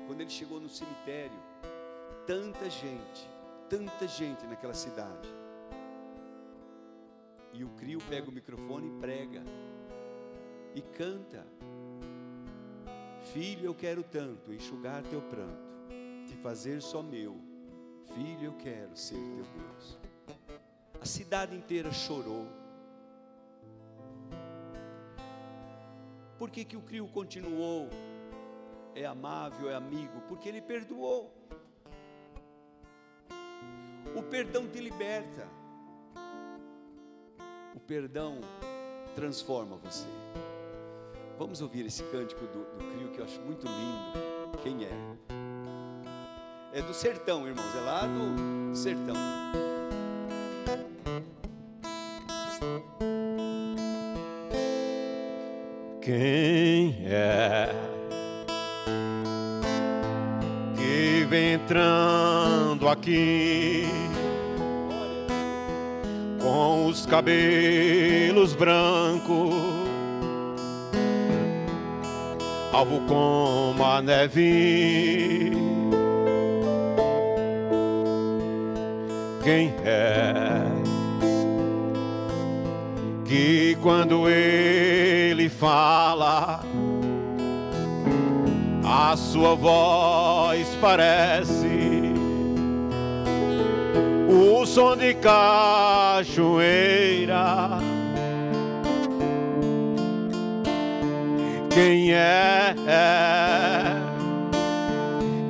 quando 0.07 0.21
ele 0.21 0.29
chegou 0.29 0.59
no 0.59 0.69
cemitério, 0.69 1.39
tanta 2.27 2.69
gente, 2.69 3.29
tanta 3.69 4.07
gente 4.07 4.45
naquela 4.45 4.73
cidade. 4.73 5.29
E 7.53 7.63
o 7.63 7.69
Crio 7.69 7.99
pega 8.09 8.29
o 8.29 8.33
microfone 8.33 8.87
e 8.87 8.99
prega. 8.99 9.43
E 10.75 10.81
canta. 10.81 11.45
Filho, 13.33 13.65
eu 13.65 13.73
quero 13.75 14.03
tanto 14.03 14.53
enxugar 14.53 15.01
teu 15.03 15.21
pranto, 15.21 15.87
te 16.27 16.35
fazer 16.35 16.81
só 16.81 17.01
meu. 17.01 17.39
Filho, 18.13 18.45
eu 18.45 18.53
quero 18.53 18.95
ser 18.95 19.15
teu 19.15 19.45
Deus. 19.45 19.97
A 21.01 21.05
cidade 21.05 21.55
inteira 21.55 21.91
chorou. 21.91 22.47
Por 26.37 26.49
que, 26.49 26.65
que 26.65 26.77
o 26.77 26.81
crio 26.81 27.07
continuou? 27.07 27.89
É 28.95 29.05
amável, 29.05 29.69
é 29.69 29.75
amigo, 29.75 30.21
porque 30.27 30.49
ele 30.49 30.61
perdoou. 30.61 31.33
O 34.15 34.21
perdão 34.21 34.67
te 34.67 34.79
liberta. 34.79 35.47
O 37.75 37.79
perdão 37.79 38.39
transforma 39.15 39.77
você. 39.77 40.07
Vamos 41.37 41.61
ouvir 41.61 41.85
esse 41.85 42.03
cântico 42.03 42.45
do, 42.45 42.59
do 42.77 42.93
Crio 42.93 43.09
que 43.09 43.19
eu 43.19 43.25
acho 43.25 43.41
muito 43.41 43.65
lindo. 43.65 44.57
Quem 44.61 44.85
é? 44.85 44.91
É 46.73 46.81
do 46.81 46.93
sertão, 46.93 47.47
irmãos, 47.47 47.75
é 47.75 47.81
lá 47.81 48.01
do 48.07 48.75
sertão. 48.75 49.15
Quem 56.01 56.97
é 57.05 57.69
que 60.75 61.25
vem 61.29 61.53
entrando 61.53 62.89
aqui 62.89 63.85
com 66.41 66.87
os 66.87 67.05
cabelos 67.05 68.53
brancos, 68.53 69.82
alvo 72.73 72.99
como 73.07 73.85
a 73.85 74.01
neve? 74.01 75.51
Quem 79.43 79.73
é 79.85 80.63
que 83.25 83.77
quando 83.81 84.27
ele 84.29 85.49
fala, 85.49 86.63
a 88.83 89.15
sua 89.17 89.55
voz 89.55 90.67
parece 90.81 92.13
o 94.29 94.65
som 94.65 94.95
de 94.95 95.13
cachoeira. 95.15 96.23
Quem 101.73 102.13
é 102.13 102.75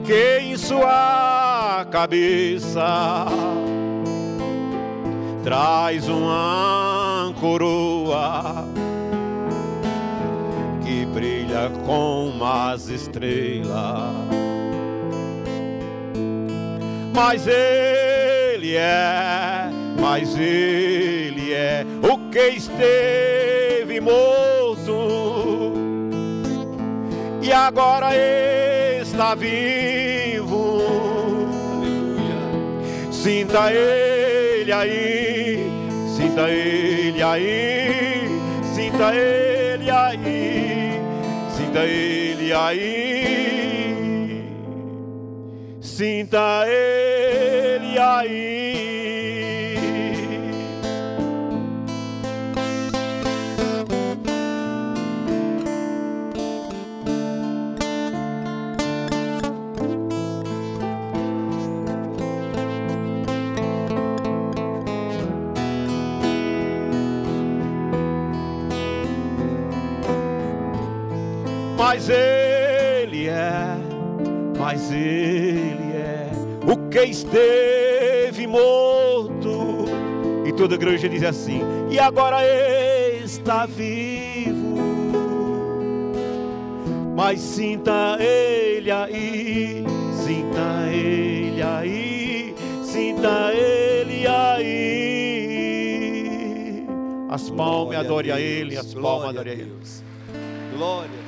que 0.06 0.40
em 0.40 0.56
sua 0.58 1.86
cabeça 1.92 3.26
traz 5.44 6.08
uma 6.08 7.34
coroa 7.42 8.66
que 10.84 11.06
brilha 11.08 11.70
como 11.86 12.46
as 12.46 12.88
estrelas. 12.88 14.14
Mas 17.14 17.46
ele 17.48 18.76
é, 18.76 19.70
mas 20.00 20.38
ele 20.38 21.54
é 21.54 21.86
o 22.02 22.30
que 22.30 22.48
esteve 22.50 24.00
morto 24.00 25.23
agora 27.54 28.10
está 29.02 29.36
vivo. 29.36 30.82
Aleluia. 31.72 33.12
Sinta 33.12 33.72
ele 33.72 34.72
aí, 34.72 35.60
sinta 36.16 36.50
ele 36.50 37.22
aí, 37.22 38.28
sinta 38.74 39.16
ele 39.16 39.90
aí, 39.92 41.02
sinta 41.56 41.86
ele 41.86 42.54
aí, 42.54 43.24
sinta 45.82 46.66
ele 46.68 48.00
aí. 48.00 48.93
Mas 71.94 72.10
ele 72.10 73.28
é, 73.28 73.78
mas 74.58 74.92
ele 74.92 75.94
é 75.94 76.32
o 76.66 76.90
que 76.90 77.04
esteve 77.04 78.48
morto. 78.48 79.86
E 80.44 80.52
toda 80.54 80.74
a 80.74 80.78
igreja 80.78 81.08
diz 81.08 81.22
assim: 81.22 81.62
e 81.92 82.00
agora 82.00 82.40
está 83.24 83.68
vivo. 83.68 84.76
Mas 87.16 87.40
sinta 87.40 88.18
ele 88.20 88.90
aí, 88.90 89.86
sinta 90.26 90.92
ele 90.92 91.62
aí, 91.62 92.56
sinta 92.84 93.54
ele 93.54 94.26
aí. 94.26 95.28
As 97.30 97.52
palmas 97.52 97.98
adore 97.98 98.32
a 98.32 98.42
ele, 98.42 98.78
as 98.78 98.96
palmas 98.96 99.30
adore 99.30 99.50
a 99.52 99.54
ele. 99.54 99.78
Glória. 100.76 101.23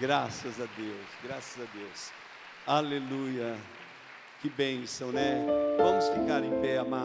Graças 0.00 0.60
a 0.60 0.66
Deus, 0.76 1.06
graças 1.24 1.60
a 1.60 1.76
Deus. 1.76 2.12
Aleluia. 2.64 3.56
Que 4.40 4.48
bênção, 4.48 5.10
né? 5.10 5.44
Vamos 5.76 6.08
ficar 6.10 6.44
em 6.44 6.60
pé, 6.60 6.78
amados. 6.78 6.96